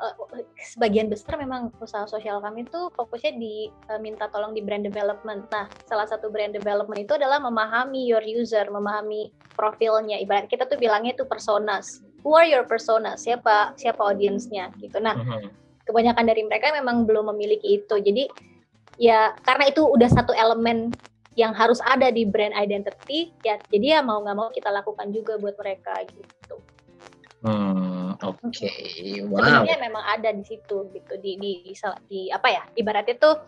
uh, 0.00 0.16
sebagian 0.56 1.12
besar 1.12 1.36
memang 1.36 1.68
usaha 1.76 2.08
sosial 2.08 2.40
kami 2.40 2.64
tuh 2.64 2.88
fokusnya 2.96 3.36
di 3.36 3.68
uh, 3.92 4.00
minta 4.00 4.32
tolong 4.32 4.56
di 4.56 4.64
brand 4.64 4.80
development. 4.80 5.44
Nah, 5.52 5.68
salah 5.84 6.08
satu 6.08 6.32
brand 6.32 6.56
development 6.56 7.04
itu 7.04 7.12
adalah 7.20 7.36
memahami 7.36 8.08
your 8.08 8.24
user, 8.24 8.64
memahami 8.72 9.28
profilnya. 9.52 10.16
Ibarat 10.16 10.48
kita 10.48 10.64
tuh 10.64 10.80
bilangnya 10.80 11.12
itu 11.12 11.28
personas. 11.28 12.00
Who 12.24 12.32
are 12.32 12.48
your 12.48 12.64
personas? 12.64 13.28
Siapa 13.28 13.76
siapa 13.76 14.00
audiensnya 14.00 14.72
gitu. 14.80 14.96
Nah, 14.96 15.16
uh 15.16 15.24
-huh. 15.24 15.44
Kebanyakan 15.90 16.24
dari 16.24 16.46
mereka 16.46 16.70
memang 16.70 17.04
belum 17.04 17.34
memiliki 17.34 17.82
itu. 17.82 17.98
Jadi 17.98 18.30
ya 18.96 19.34
karena 19.42 19.66
itu 19.68 19.82
udah 19.82 20.08
satu 20.08 20.30
elemen 20.32 20.94
yang 21.38 21.54
harus 21.54 21.78
ada 21.86 22.10
di 22.10 22.26
brand 22.26 22.52
identity 22.52 23.32
ya 23.46 23.56
jadi 23.70 23.96
ya 23.96 24.00
mau 24.04 24.20
nggak 24.20 24.36
mau 24.36 24.48
kita 24.50 24.68
lakukan 24.68 25.08
juga 25.14 25.38
buat 25.38 25.54
mereka 25.56 26.04
gitu 26.10 26.60
Hmm, 27.40 28.20
oke. 28.20 28.52
Okay. 28.52 29.24
Wow. 29.24 29.40
Sebenarnya 29.40 29.80
memang 29.80 30.04
ada 30.04 30.28
di 30.28 30.44
situ 30.44 30.92
gitu 30.92 31.14
di, 31.24 31.40
di 31.40 31.52
di 31.64 31.74
di 32.04 32.20
apa 32.28 32.48
ya? 32.52 32.68
Ibaratnya 32.76 33.16
tuh 33.16 33.40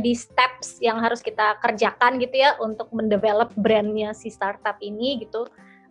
di 0.00 0.16
steps 0.16 0.80
yang 0.80 0.96
harus 1.04 1.20
kita 1.20 1.60
kerjakan 1.60 2.16
gitu 2.16 2.40
ya 2.40 2.56
untuk 2.56 2.88
mendevelop 2.96 3.52
brandnya 3.52 4.16
si 4.16 4.32
startup 4.32 4.80
ini 4.80 5.20
gitu. 5.20 5.44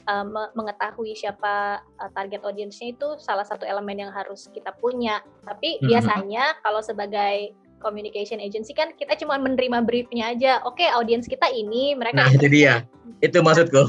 Uh, 0.04 0.52
mengetahui 0.52 1.16
siapa 1.16 1.80
uh, 1.80 2.12
target 2.12 2.44
audiensnya 2.44 2.92
itu 2.92 3.16
salah 3.24 3.48
satu 3.48 3.64
elemen 3.64 4.04
yang 4.04 4.12
harus 4.12 4.52
kita 4.52 4.76
punya. 4.76 5.24
Tapi 5.48 5.80
hmm. 5.80 5.88
biasanya 5.88 6.60
kalau 6.60 6.84
sebagai 6.84 7.56
communication 7.84 8.40
agency 8.40 8.72
kan 8.72 8.96
kita 8.96 9.16
cuma 9.20 9.36
menerima 9.36 9.84
briefnya 9.84 10.32
aja. 10.32 10.64
Oke, 10.64 10.84
okay, 10.84 10.90
audiens 10.92 11.28
kita 11.28 11.52
ini, 11.52 11.96
mereka. 11.96 12.24
Nah 12.24 12.32
itu 12.32 12.48
dia, 12.48 12.88
itu 13.26 13.38
maksudku. 13.44 13.84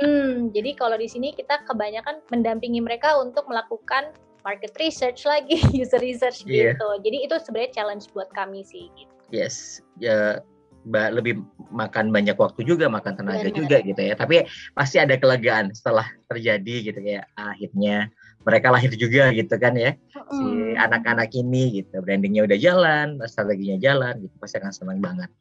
Hmm, 0.00 0.50
jadi 0.50 0.74
kalau 0.74 0.98
di 0.98 1.06
sini 1.06 1.36
kita 1.36 1.62
kebanyakan 1.68 2.24
mendampingi 2.32 2.82
mereka 2.82 3.14
untuk 3.20 3.46
melakukan 3.46 4.10
market 4.42 4.74
research 4.80 5.22
lagi, 5.28 5.60
user 5.80 6.00
research 6.00 6.42
yeah. 6.48 6.74
gitu. 6.74 6.88
Jadi 7.04 7.16
itu 7.30 7.34
sebenarnya 7.40 7.70
challenge 7.72 8.10
buat 8.16 8.28
kami 8.36 8.64
sih. 8.66 8.90
Gitu. 8.92 9.12
Yes, 9.30 9.80
ya 9.96 10.44
lebih 10.88 11.40
makan 11.72 12.12
banyak 12.12 12.36
waktu 12.36 12.62
juga, 12.68 12.86
makan 12.92 13.16
tenaga 13.16 13.48
Benar. 13.48 13.56
juga 13.56 13.76
gitu 13.80 14.00
ya. 14.00 14.14
Tapi 14.14 14.44
pasti 14.76 15.00
ada 15.00 15.16
kelegaan 15.16 15.72
setelah 15.72 16.04
terjadi 16.28 16.92
gitu 16.92 17.00
ya. 17.00 17.24
Akhirnya 17.34 18.12
mereka 18.44 18.68
lahir 18.68 18.92
juga 18.92 19.32
gitu 19.32 19.54
kan 19.56 19.72
ya. 19.74 19.96
Si 20.28 20.76
anak-anak 20.76 21.32
ini 21.32 21.82
gitu, 21.82 22.04
brandingnya 22.04 22.44
udah 22.44 22.58
jalan, 22.60 23.06
strateginya 23.24 23.80
jalan 23.80 24.20
gitu, 24.20 24.34
pasti 24.36 24.60
akan 24.60 24.72
senang 24.72 25.00
banget. 25.00 25.32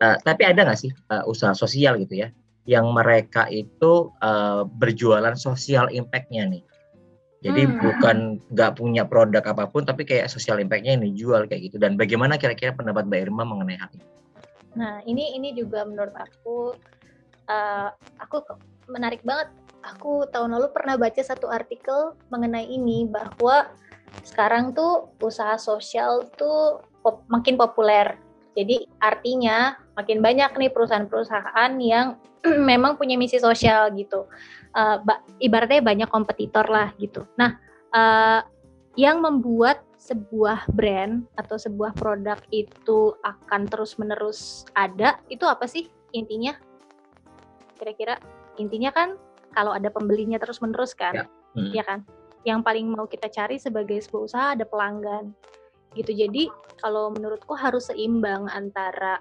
Uh, 0.00 0.16
tapi 0.24 0.48
ada 0.48 0.64
nggak 0.64 0.80
sih 0.80 0.92
uh, 1.12 1.28
usaha 1.28 1.52
sosial 1.52 2.00
gitu 2.00 2.24
ya 2.24 2.32
yang 2.68 2.92
mereka 2.92 3.48
itu 3.48 4.12
uh, 4.20 4.62
berjualan 4.64 5.36
sosial 5.36 5.88
impact-nya 5.88 6.44
nih. 6.46 6.62
Jadi 7.40 7.62
hmm. 7.64 7.76
bukan 7.80 8.16
nggak 8.52 8.76
punya 8.76 9.08
produk 9.08 9.40
apa 9.40 9.64
pun, 9.64 9.88
tapi 9.88 10.04
kayak 10.04 10.28
sosial 10.28 10.60
impact-nya 10.60 11.00
ini 11.00 11.16
jual 11.16 11.48
kayak 11.48 11.72
gitu. 11.72 11.76
Dan 11.80 11.96
bagaimana 11.96 12.36
kira-kira 12.36 12.76
pendapat 12.76 13.08
Mbak 13.08 13.20
Irma 13.26 13.48
mengenai 13.48 13.80
hal 13.80 13.90
ini? 13.96 14.04
Nah 14.76 15.02
ini 15.06 15.34
ini 15.34 15.54
juga 15.56 15.82
menurut 15.86 16.14
aku, 16.14 16.74
uh, 17.50 17.88
aku 18.20 18.36
menarik 18.90 19.22
banget. 19.22 19.50
Aku 19.80 20.28
tahun 20.28 20.52
lalu 20.60 20.76
pernah 20.76 21.00
baca 21.00 21.22
satu 21.24 21.48
artikel 21.48 22.12
mengenai 22.28 22.68
ini 22.68 23.08
bahwa 23.08 23.72
sekarang 24.26 24.76
tuh 24.76 25.08
usaha 25.24 25.56
sosial 25.56 26.28
tuh 26.36 26.84
pop, 27.00 27.24
makin 27.32 27.56
populer. 27.56 28.20
Jadi 28.52 28.84
artinya 29.00 29.78
makin 29.96 30.20
banyak 30.20 30.52
nih 30.52 30.70
perusahaan-perusahaan 30.74 31.72
yang 31.80 32.20
memang 32.70 33.00
punya 33.00 33.16
misi 33.16 33.40
sosial 33.40 33.88
gitu. 33.96 34.28
Uh, 34.76 35.00
ibaratnya 35.40 35.80
banyak 35.82 36.08
kompetitor 36.12 36.68
lah 36.68 36.92
gitu. 37.00 37.24
Nah, 37.40 37.56
uh, 37.90 38.44
yang 38.94 39.22
membuat 39.24 39.82
sebuah 40.00 40.64
brand 40.72 41.28
atau 41.36 41.60
sebuah 41.60 41.92
produk 41.92 42.40
itu 42.48 43.12
akan 43.20 43.68
terus-menerus 43.68 44.64
ada, 44.72 45.20
itu 45.28 45.44
apa 45.44 45.68
sih 45.68 45.92
intinya? 46.16 46.56
Kira-kira 47.76 48.16
intinya 48.56 48.88
kan 48.96 49.20
kalau 49.52 49.76
ada 49.76 49.92
pembelinya 49.92 50.40
terus-menerus 50.40 50.96
kan, 50.96 51.12
ya, 51.12 51.24
hmm. 51.52 51.72
ya 51.76 51.84
kan? 51.84 52.00
Yang 52.48 52.60
paling 52.64 52.86
mau 52.88 53.04
kita 53.04 53.28
cari 53.28 53.60
sebagai 53.60 54.00
sebuah 54.00 54.22
usaha 54.24 54.46
ada 54.56 54.64
pelanggan 54.64 55.36
gitu. 55.92 56.16
Jadi 56.16 56.48
kalau 56.80 57.12
menurutku 57.12 57.52
harus 57.52 57.92
seimbang 57.92 58.48
antara 58.48 59.20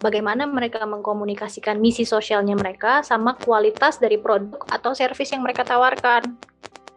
bagaimana 0.00 0.48
mereka 0.48 0.80
mengkomunikasikan 0.88 1.76
misi 1.76 2.08
sosialnya 2.08 2.56
mereka 2.56 3.04
sama 3.04 3.36
kualitas 3.36 4.00
dari 4.00 4.16
produk 4.16 4.64
atau 4.72 4.96
service 4.96 5.36
yang 5.36 5.44
mereka 5.44 5.68
tawarkan 5.68 6.40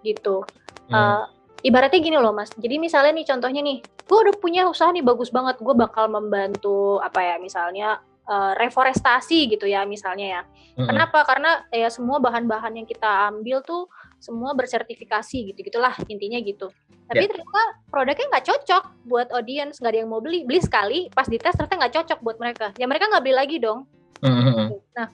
gitu. 0.07 0.47
Hmm. 0.87 0.95
Uh, 0.95 1.23
ibaratnya 1.65 2.00
gini 2.02 2.17
loh 2.17 2.34
mas, 2.34 2.54
jadi 2.58 2.78
misalnya 2.78 3.13
nih 3.17 3.26
contohnya 3.26 3.62
nih, 3.65 3.78
gue 3.82 4.17
udah 4.17 4.36
punya 4.38 4.70
usaha 4.70 4.89
nih 4.93 5.06
bagus 5.06 5.34
banget, 5.34 5.58
gue 5.62 5.76
bakal 5.78 6.10
membantu 6.10 7.02
apa 7.02 7.20
ya 7.24 7.36
misalnya 7.41 7.98
uh, 8.30 8.54
reforestasi 8.58 9.50
gitu 9.54 9.65
ya 9.65 9.86
misalnya 9.86 10.28
ya. 10.28 10.41
Hmm. 10.78 10.88
Kenapa? 10.89 11.26
Karena 11.26 11.65
ya 11.74 11.89
semua 11.89 12.22
bahan-bahan 12.22 12.78
yang 12.78 12.88
kita 12.88 13.34
ambil 13.34 13.65
tuh 13.65 13.89
semua 14.17 14.58
bersertifikasi 14.58 15.54
gitu 15.54 15.60
gitulah 15.62 15.93
intinya 16.10 16.41
gitu 16.41 16.74
tapi 17.08 17.24
yeah. 17.24 17.30
ternyata 17.30 17.62
produknya 17.88 18.26
nggak 18.34 18.46
cocok 18.50 18.84
buat 19.06 19.28
audience 19.32 19.80
nggak 19.80 19.91
ada 19.93 20.00
yang 20.04 20.10
mau 20.10 20.20
beli 20.20 20.43
beli 20.43 20.60
sekali 20.60 21.08
pas 21.13 21.30
dites 21.30 21.54
ternyata 21.54 21.78
nggak 21.78 21.93
cocok 22.02 22.20
buat 22.26 22.38
mereka 22.41 22.74
ya 22.76 22.86
mereka 22.89 23.08
nggak 23.08 23.24
beli 23.24 23.36
lagi 23.38 23.58
dong 23.62 23.86
mm-hmm. 24.26 24.67
nah 24.98 25.08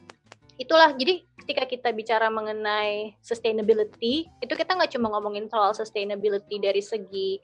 itulah 0.64 0.96
jadi 0.96 1.20
ketika 1.44 1.64
kita 1.68 1.90
bicara 1.92 2.32
mengenai 2.32 3.14
sustainability 3.20 4.32
itu 4.40 4.54
kita 4.56 4.80
nggak 4.80 4.96
cuma 4.96 5.12
ngomongin 5.12 5.52
soal 5.52 5.76
sustainability 5.76 6.58
dari 6.64 6.80
segi 6.80 7.44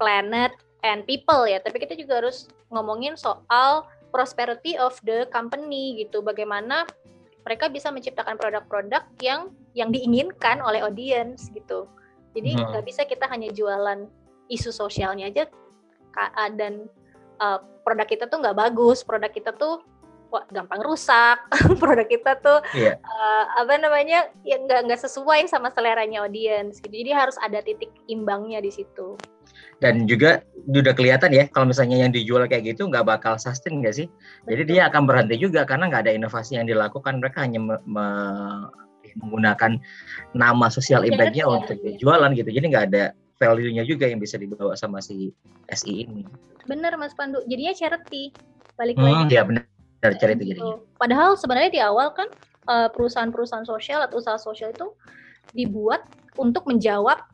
planet 0.00 0.56
and 0.80 1.04
people 1.04 1.44
ya 1.44 1.60
tapi 1.60 1.76
kita 1.76 1.92
juga 1.92 2.24
harus 2.24 2.48
ngomongin 2.72 3.14
soal 3.20 3.84
prosperity 4.08 4.74
of 4.80 4.96
the 5.04 5.28
company 5.28 6.00
gitu 6.00 6.24
bagaimana 6.24 6.88
mereka 7.44 7.72
bisa 7.72 7.88
menciptakan 7.88 8.36
produk-produk 8.36 9.04
yang 9.24 9.52
yang 9.72 9.94
diinginkan 9.94 10.60
oleh 10.60 10.84
audience 10.84 11.48
gitu. 11.54 11.88
Jadi 12.36 12.58
hmm. 12.58 12.68
nggak 12.68 12.82
hmm. 12.84 12.90
bisa 12.90 13.02
kita 13.08 13.26
hanya 13.30 13.48
jualan 13.54 14.06
isu 14.50 14.70
sosialnya 14.74 15.30
aja 15.30 15.44
dan 16.58 16.90
uh, 17.38 17.62
produk 17.86 18.06
kita 18.06 18.26
tuh 18.26 18.42
nggak 18.42 18.58
bagus, 18.58 19.06
produk 19.06 19.30
kita 19.30 19.54
tuh 19.54 19.80
gampang 20.50 20.80
rusak, 20.86 21.38
produk 21.82 22.06
kita 22.06 22.38
tuh 22.38 22.62
yeah. 22.72 22.94
Iya. 22.94 22.94
uh, 23.02 23.44
apa 23.66 23.74
namanya 23.76 24.30
ya 24.46 24.56
nggak 24.56 24.88
nggak 24.88 25.00
sesuai 25.02 25.50
sama 25.50 25.74
seleranya 25.74 26.24
audience. 26.24 26.78
Gitu. 26.80 26.94
Jadi 27.04 27.10
harus 27.12 27.36
ada 27.42 27.60
titik 27.60 27.90
imbangnya 28.06 28.62
di 28.62 28.72
situ 28.72 29.18
dan 29.80 30.04
juga 30.04 30.44
udah 30.68 30.92
kelihatan 30.92 31.32
ya 31.32 31.48
kalau 31.50 31.72
misalnya 31.72 32.04
yang 32.04 32.12
dijual 32.12 32.44
kayak 32.44 32.76
gitu 32.76 32.86
nggak 32.86 33.04
bakal 33.08 33.40
sustain 33.40 33.80
nggak 33.80 33.96
sih 33.96 34.06
jadi 34.44 34.62
dia 34.68 34.80
akan 34.92 35.08
berhenti 35.08 35.40
juga 35.40 35.64
karena 35.64 35.88
nggak 35.88 36.04
ada 36.06 36.12
inovasi 36.12 36.60
yang 36.60 36.68
dilakukan 36.68 37.18
mereka 37.18 37.42
hanya 37.42 37.58
me 37.58 37.76
me 37.88 38.06
menggunakan 39.18 39.80
nama 40.36 40.70
sosial 40.70 41.02
iya, 41.02 41.10
impact-nya 41.10 41.44
ya, 41.48 41.50
untuk 41.50 41.76
ya. 41.82 41.98
jualan 41.98 42.30
gitu 42.36 42.50
jadi 42.52 42.66
nggak 42.70 42.86
ada 42.94 43.04
value-nya 43.40 43.82
juga 43.88 44.06
yang 44.06 44.20
bisa 44.22 44.36
dibawa 44.36 44.76
sama 44.78 45.02
si 45.02 45.32
SI 45.72 46.06
ini 46.06 46.22
bener 46.68 46.94
Mas 46.94 47.16
Pandu 47.16 47.42
jadinya 47.48 47.74
charity 47.74 48.30
balik 48.78 49.00
hmm, 49.00 49.26
lagi 49.26 49.34
ya 49.34 49.42
benar 49.42 49.64
charity 50.00 50.44
gitu. 50.44 50.50
jadinya. 50.56 50.76
Padahal 50.96 51.36
sebenarnya 51.36 51.70
di 51.70 51.80
awal 51.80 52.12
kan 52.16 52.28
eh, 52.68 52.88
perusahaan-perusahaan 52.92 53.68
sosial 53.68 54.00
atau 54.04 54.18
usaha 54.18 54.40
sosial 54.40 54.72
itu 54.72 54.88
dibuat 55.52 56.06
untuk 56.38 56.62
menjawab 56.70 57.26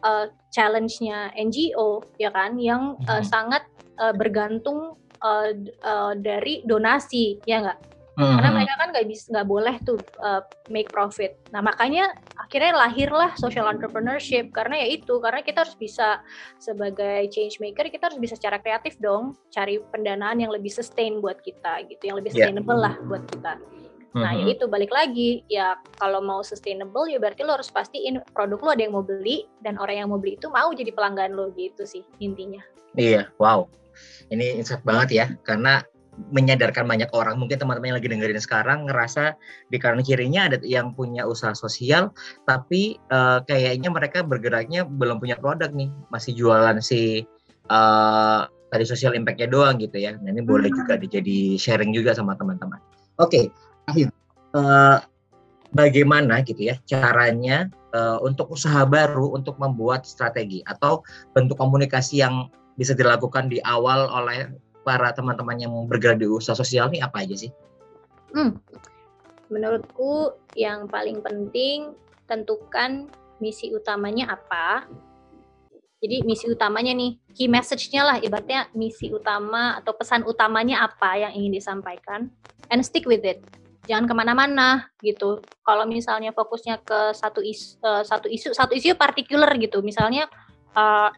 uh, 0.00 0.26
challenge-nya 0.48 1.36
NGO 1.36 2.00
ya 2.16 2.32
kan? 2.32 2.56
Yang 2.56 2.96
uh, 3.04 3.20
sangat 3.20 3.68
uh, 4.00 4.16
bergantung 4.16 4.96
uh, 5.20 5.52
uh, 5.84 6.16
dari 6.16 6.64
donasi 6.64 7.38
ya 7.44 7.60
enggak 7.60 7.78
hmm. 8.18 8.36
karena 8.38 8.50
mereka 8.50 8.74
kan 8.74 8.88
nggak 8.90 9.06
bisa 9.06 9.24
nggak 9.30 9.48
boleh 9.48 9.76
tuh 9.86 10.00
uh, 10.18 10.42
make 10.68 10.90
profit 10.90 11.38
nah 11.54 11.62
makanya 11.62 12.10
akhirnya 12.36 12.74
lahirlah 12.74 13.30
social 13.38 13.70
entrepreneurship 13.70 14.50
karena 14.50 14.82
ya 14.82 14.98
itu 14.98 15.22
karena 15.22 15.40
kita 15.46 15.62
harus 15.62 15.78
bisa 15.78 16.20
sebagai 16.58 17.30
change 17.30 17.62
maker 17.62 17.86
kita 17.88 18.10
harus 18.10 18.18
bisa 18.18 18.34
secara 18.34 18.58
kreatif 18.58 18.98
dong 18.98 19.38
cari 19.54 19.78
pendanaan 19.94 20.42
yang 20.42 20.50
lebih 20.50 20.74
sustain 20.74 21.22
buat 21.22 21.38
kita 21.40 21.86
gitu 21.86 22.02
yang 22.10 22.18
lebih 22.18 22.34
ya. 22.34 22.50
sustainable 22.50 22.78
yeah. 22.82 22.84
lah 22.90 22.94
buat 23.06 23.22
kita 23.30 23.54
Nah, 24.16 24.32
mm 24.32 24.40
-hmm. 24.40 24.52
itu 24.56 24.64
balik 24.72 24.88
lagi 24.88 25.44
ya 25.52 25.76
kalau 26.00 26.24
mau 26.24 26.40
sustainable 26.40 27.04
ya 27.12 27.20
berarti 27.20 27.44
lo 27.44 27.60
harus 27.60 27.68
pastiin 27.68 28.24
produk 28.32 28.58
lo 28.64 28.70
ada 28.72 28.82
yang 28.82 28.96
mau 28.96 29.04
beli 29.04 29.44
dan 29.60 29.76
orang 29.76 30.00
yang 30.00 30.08
mau 30.08 30.16
beli 30.16 30.40
itu 30.40 30.48
mau 30.48 30.72
jadi 30.72 30.90
pelanggan 30.96 31.36
lo 31.36 31.52
gitu 31.52 31.84
sih 31.84 32.00
intinya. 32.16 32.64
Iya, 32.96 33.28
wow. 33.36 33.68
Ini 34.32 34.56
insight 34.56 34.80
banget 34.80 35.08
ya 35.12 35.26
karena 35.44 35.84
menyadarkan 36.34 36.84
banyak 36.84 37.10
orang. 37.14 37.38
Mungkin 37.38 37.62
teman-teman 37.62 37.94
yang 37.94 37.98
lagi 38.02 38.10
dengerin 38.10 38.42
sekarang 38.42 38.78
ngerasa 38.90 39.38
di 39.70 39.76
kanan 39.78 40.02
kirinya 40.02 40.50
ada 40.50 40.58
yang 40.66 40.92
punya 40.92 41.24
usaha 41.24 41.54
sosial 41.54 42.10
tapi 42.44 42.98
uh, 43.14 43.40
kayaknya 43.46 43.88
mereka 43.88 44.26
bergeraknya 44.26 44.84
belum 44.84 45.22
punya 45.22 45.38
produk 45.38 45.70
nih. 45.70 45.88
Masih 46.10 46.34
jualan 46.34 46.78
si 46.82 47.24
uh, 47.70 48.44
tadi 48.68 48.84
social 48.84 49.14
impactnya 49.14 49.48
doang 49.48 49.78
gitu 49.78 49.96
ya. 49.96 50.18
Nah 50.18 50.34
ini 50.34 50.42
boleh 50.42 50.68
juga 50.68 50.98
jadi 50.98 51.56
sharing 51.56 51.94
juga 51.94 52.12
sama 52.12 52.34
teman-teman. 52.34 52.82
Oke 53.18 53.50
okay 53.50 53.68
akhir. 53.88 54.12
Uh, 54.52 55.00
bagaimana 55.72 56.40
gitu 56.44 56.72
ya 56.72 56.76
caranya 56.88 57.68
uh, 57.96 58.20
untuk 58.24 58.52
usaha 58.52 58.84
baru 58.84 59.32
untuk 59.36 59.56
membuat 59.60 60.04
strategi 60.04 60.64
atau 60.68 61.04
bentuk 61.32 61.56
komunikasi 61.56 62.24
yang 62.24 62.48
bisa 62.80 62.94
dilakukan 62.94 63.50
di 63.50 63.58
awal 63.66 64.06
oleh 64.08 64.48
para 64.88 65.12
teman-teman 65.12 65.60
yang 65.60 65.72
bergerak 65.84 66.16
di 66.16 66.24
usaha 66.24 66.56
sosial 66.56 66.88
ini 66.88 67.04
apa 67.04 67.20
aja 67.20 67.36
sih? 67.36 67.52
Hmm. 68.32 68.56
Menurutku 69.52 70.32
yang 70.56 70.88
paling 70.88 71.20
penting 71.20 71.92
tentukan 72.24 73.12
misi 73.36 73.68
utamanya 73.76 74.32
apa. 74.32 74.88
Jadi 76.00 76.24
misi 76.24 76.48
utamanya 76.48 76.96
nih, 76.96 77.20
key 77.36 77.50
message-nya 77.50 78.06
lah 78.06 78.16
ibaratnya 78.22 78.70
misi 78.72 79.12
utama 79.12 79.76
atau 79.76 79.92
pesan 79.92 80.24
utamanya 80.24 80.88
apa 80.88 81.20
yang 81.20 81.32
ingin 81.36 81.58
disampaikan 81.60 82.32
and 82.72 82.80
stick 82.80 83.04
with 83.04 83.26
it 83.28 83.44
jangan 83.88 84.04
ke 84.04 84.14
mana-mana 84.14 84.92
gitu. 85.00 85.40
Kalau 85.64 85.88
misalnya 85.88 86.36
fokusnya 86.36 86.84
ke 86.84 87.16
satu 87.16 87.40
isu, 87.40 87.80
uh, 87.80 88.04
satu 88.04 88.28
isu, 88.28 88.52
satu 88.52 88.76
isu 88.76 88.94
partikular 88.94 89.48
gitu. 89.56 89.80
Misalnya 89.80 90.28
uh, 90.76 91.08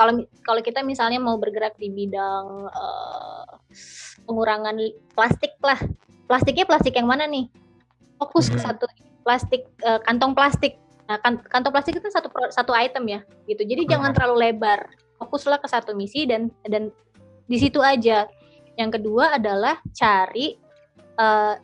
kalau 0.00 0.24
kalau 0.40 0.60
kita 0.64 0.80
misalnya 0.80 1.20
mau 1.20 1.36
bergerak 1.36 1.76
di 1.76 1.92
bidang 1.92 2.72
uh, 2.72 3.44
pengurangan 4.24 4.72
plastik 5.12 5.52
lah, 5.60 5.76
plastiknya 6.24 6.64
plastik 6.64 6.96
yang 6.96 7.04
mana 7.04 7.28
nih? 7.28 7.52
Fokus 8.16 8.48
ke 8.48 8.56
hmm. 8.56 8.64
satu 8.64 8.88
plastik 9.20 9.68
uh, 9.84 10.00
kantong 10.08 10.32
plastik. 10.32 10.80
Nah, 11.04 11.20
kan, 11.20 11.44
kantong 11.52 11.76
plastik 11.76 12.00
itu 12.00 12.08
satu 12.08 12.32
satu 12.48 12.72
item 12.72 13.12
ya, 13.12 13.20
gitu. 13.44 13.60
Jadi 13.60 13.84
hmm. 13.84 13.90
jangan 13.92 14.10
terlalu 14.16 14.48
lebar. 14.48 14.88
Fokuslah 15.20 15.60
ke 15.60 15.68
satu 15.68 15.92
misi 15.92 16.24
dan 16.24 16.48
dan 16.64 16.88
di 17.44 17.60
situ 17.60 17.84
aja. 17.84 18.24
Yang 18.80 18.96
kedua 18.96 19.36
adalah 19.36 19.84
cari 19.92 20.56
uh, 21.20 21.60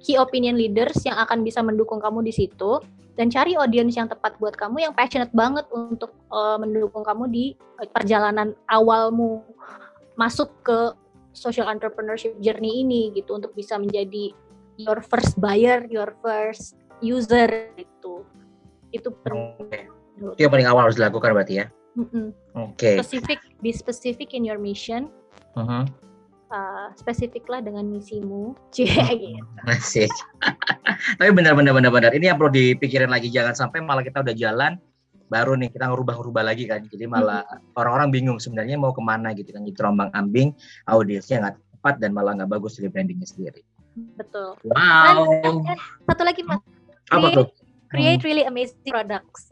key 0.00 0.16
opinion 0.16 0.56
leaders 0.56 1.04
yang 1.04 1.20
akan 1.20 1.44
bisa 1.44 1.60
mendukung 1.60 2.00
kamu 2.00 2.24
di 2.24 2.32
situ 2.32 2.80
dan 3.18 3.34
cari 3.34 3.58
audience 3.58 3.98
yang 3.98 4.06
tepat 4.06 4.38
buat 4.38 4.54
kamu 4.54 4.86
yang 4.86 4.94
passionate 4.94 5.34
banget 5.34 5.66
untuk 5.74 6.14
uh, 6.30 6.54
mendukung 6.54 7.02
kamu 7.02 7.26
di 7.26 7.44
perjalanan 7.90 8.54
awalmu 8.70 9.42
masuk 10.14 10.54
ke 10.62 10.94
social 11.34 11.66
entrepreneurship 11.66 12.38
journey 12.38 12.86
ini 12.86 13.10
gitu 13.18 13.34
untuk 13.34 13.50
bisa 13.58 13.74
menjadi 13.74 14.30
your 14.78 15.02
first 15.02 15.34
buyer, 15.42 15.82
your 15.90 16.14
first 16.22 16.78
user 17.02 17.74
itu. 17.74 18.22
Itu 18.94 19.10
penting. 19.26 19.90
Itu 20.14 20.38
yang 20.38 20.54
paling 20.54 20.70
awal 20.70 20.86
harus 20.86 20.94
dilakukan 20.94 21.34
berarti 21.34 21.66
ya. 21.66 21.66
Mm 21.98 22.06
-hmm. 22.06 22.26
Oke. 22.54 22.78
Okay. 22.78 22.94
Specific, 23.02 23.38
be 23.58 23.74
specific 23.74 24.30
in 24.30 24.46
your 24.46 24.62
mission. 24.62 25.10
Uh 25.58 25.66
mm-hmm. 25.66 25.82
-huh 25.90 26.07
uh, 26.52 26.88
spesifiklah 26.96 27.60
dengan 27.64 27.86
misimu. 27.88 28.56
Cie 28.74 28.92
gitu. 28.92 29.42
Asik. 29.68 30.12
Tapi 31.18 31.30
benar-benar 31.30 31.72
benar-benar 31.76 32.12
ini 32.16 32.28
yang 32.28 32.36
perlu 32.40 32.52
dipikirin 32.52 33.12
lagi 33.12 33.28
jangan 33.30 33.54
sampai 33.54 33.84
malah 33.84 34.02
kita 34.02 34.20
udah 34.24 34.34
jalan 34.34 34.76
baru 35.28 35.60
nih 35.60 35.68
kita 35.68 35.92
ngerubah-rubah 35.92 36.42
lagi 36.44 36.64
kan. 36.64 36.84
Jadi 36.88 37.04
malah 37.04 37.44
hmm. 37.44 37.78
orang-orang 37.78 38.08
bingung 38.08 38.38
sebenarnya 38.40 38.80
mau 38.80 38.90
ke 38.96 39.02
mana 39.04 39.36
gitu 39.36 39.52
kan. 39.52 39.62
Jadi 39.64 39.76
terombang 39.76 40.10
ambing, 40.16 40.56
audiensnya 40.88 41.44
nggak 41.44 41.54
tepat 41.78 41.94
dan 42.02 42.10
malah 42.16 42.34
nggak 42.34 42.50
bagus 42.50 42.80
dari 42.80 42.88
brandingnya 42.88 43.28
sendiri. 43.28 43.60
Betul. 44.16 44.56
Wow. 44.64 45.28
Dan, 45.44 45.78
satu 46.08 46.22
lagi 46.24 46.42
mas. 46.42 46.62
Apa 47.12 47.28
tuh? 47.32 47.46
Create 47.88 48.20
really 48.20 48.44
amazing 48.44 48.76
products. 48.84 49.48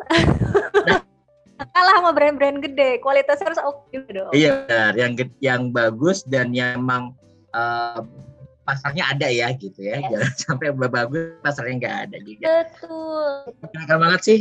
Kalah 1.57 1.95
sama 2.01 2.11
brand-brand 2.13 2.61
gede 2.61 3.01
kualitasnya 3.01 3.49
harus 3.49 3.61
oke 3.65 3.89
okay 3.89 4.13
dong. 4.13 4.33
Iya 4.37 4.93
yang 4.97 5.13
yang 5.41 5.63
bagus 5.73 6.21
dan 6.29 6.53
yang 6.53 6.81
emang 6.81 7.17
uh, 7.57 8.05
pasarnya 8.67 9.05
ada 9.09 9.31
ya 9.31 9.55
gitu 9.57 9.79
ya. 9.81 10.03
Yes. 10.03 10.11
jangan 10.11 10.33
sampai 10.59 10.89
bagus 10.91 11.39
pasarnya 11.41 11.75
nggak 11.81 11.97
ada 12.11 12.17
juga. 12.27 12.45
Betul. 12.45 13.31
Terima 13.73 13.97
banget 13.97 14.21
sih. 14.27 14.41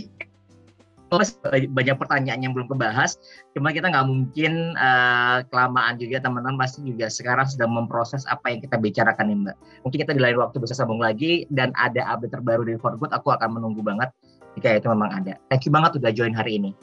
Banyak 1.72 1.96
pertanyaan 2.02 2.42
yang 2.44 2.52
belum 2.52 2.68
kebahas. 2.68 3.16
Cuma 3.56 3.72
kita 3.72 3.88
nggak 3.88 4.10
mungkin 4.10 4.76
uh, 4.76 5.46
kelamaan 5.48 5.96
juga 6.02 6.20
teman-teman. 6.20 6.60
Pasti 6.60 6.84
juga 6.84 7.08
sekarang 7.08 7.48
sedang 7.48 7.72
memproses 7.72 8.26
apa 8.28 8.52
yang 8.52 8.60
kita 8.60 8.76
bicarakan 8.76 9.26
nih 9.32 9.38
mbak. 9.48 9.56
Mungkin 9.88 9.98
kita 10.04 10.12
di 10.12 10.22
lain 10.26 10.36
waktu 10.42 10.58
bisa 10.60 10.76
sambung 10.76 11.00
lagi 11.00 11.48
dan 11.54 11.72
ada 11.80 12.04
update 12.12 12.36
terbaru 12.36 12.68
dari 12.68 12.82
For 12.82 12.98
Good 13.00 13.16
aku 13.16 13.32
akan 13.32 13.62
menunggu 13.62 13.86
banget 13.86 14.12
jika 14.60 14.76
itu 14.76 14.92
memang 14.92 15.14
ada. 15.24 15.40
Thank 15.48 15.70
you 15.70 15.72
banget 15.72 15.96
udah 16.02 16.12
join 16.12 16.36
hari 16.36 16.60
ini 16.60 16.76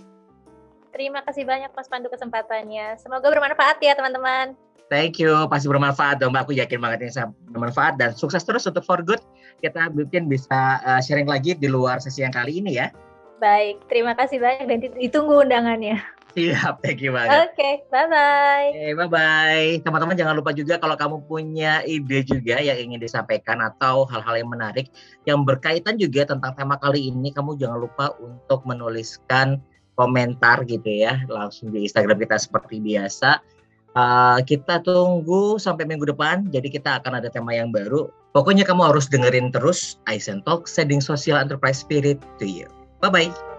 Terima 0.93 1.24
kasih 1.24 1.49
banyak 1.49 1.72
Mas 1.72 1.88
Pandu 1.88 2.12
kesempatannya. 2.12 3.01
Semoga 3.01 3.32
bermanfaat 3.32 3.80
ya 3.80 3.97
teman-teman. 3.97 4.53
Thank 4.93 5.24
you, 5.24 5.49
pasti 5.49 5.72
bermanfaat 5.72 6.20
dong 6.20 6.36
Mbak. 6.36 6.45
Aku 6.45 6.53
yakin 6.53 6.76
banget 6.76 7.09
ini 7.09 7.12
bermanfaat 7.49 7.97
dan 7.97 8.12
sukses 8.12 8.45
terus 8.45 8.68
untuk 8.68 8.84
For 8.84 9.01
Good. 9.01 9.24
Kita 9.64 9.88
mungkin 9.88 10.28
bisa 10.28 10.84
uh, 10.84 11.01
sharing 11.01 11.24
lagi 11.24 11.57
di 11.57 11.64
luar 11.64 11.97
sesi 11.97 12.20
yang 12.20 12.36
kali 12.36 12.61
ini 12.61 12.76
ya. 12.76 12.93
Baik, 13.40 13.80
terima 13.88 14.12
kasih 14.12 14.36
banyak 14.36 14.68
dan 14.68 14.78
ditunggu 15.01 15.49
undangannya. 15.49 15.97
Siap, 16.32 16.80
thank 16.84 17.01
you 17.01 17.12
banget. 17.12 17.45
Oke, 17.45 17.57
okay, 17.57 17.74
bye-bye. 17.93 18.68
Okay, 18.72 18.93
bye-bye. 18.97 19.68
Teman-teman 19.84 20.16
jangan 20.16 20.34
lupa 20.36 20.53
juga 20.53 20.76
kalau 20.76 20.97
kamu 20.97 21.24
punya 21.28 21.84
ide 21.84 22.24
juga 22.24 22.61
yang 22.61 22.76
ingin 22.76 23.01
disampaikan 23.01 23.61
atau 23.61 24.09
hal-hal 24.09 24.40
yang 24.40 24.49
menarik 24.49 24.93
yang 25.28 25.45
berkaitan 25.45 25.97
juga 25.97 26.28
tentang 26.28 26.53
tema 26.57 26.76
kali 26.80 27.09
ini, 27.12 27.32
kamu 27.32 27.57
jangan 27.61 27.80
lupa 27.80 28.12
untuk 28.20 28.64
menuliskan 28.64 29.61
komentar 29.97 30.64
gitu 30.64 30.88
ya 30.88 31.20
langsung 31.28 31.70
di 31.72 31.84
Instagram 31.84 32.18
kita 32.20 32.36
seperti 32.40 32.80
biasa. 32.80 33.40
Uh, 33.93 34.40
kita 34.49 34.80
tunggu 34.80 35.61
sampai 35.61 35.84
minggu 35.84 36.09
depan. 36.09 36.49
Jadi 36.49 36.72
kita 36.72 37.05
akan 37.05 37.20
ada 37.20 37.28
tema 37.28 37.53
yang 37.53 37.68
baru. 37.68 38.09
Pokoknya 38.32 38.64
kamu 38.64 38.88
harus 38.88 39.05
dengerin 39.12 39.53
terus 39.53 40.01
Aizen 40.09 40.40
Talk, 40.49 40.64
Setting 40.64 41.05
Social 41.05 41.36
Enterprise 41.36 41.84
Spirit 41.84 42.16
to 42.40 42.49
you. 42.49 42.64
Bye 43.05 43.12
bye. 43.12 43.51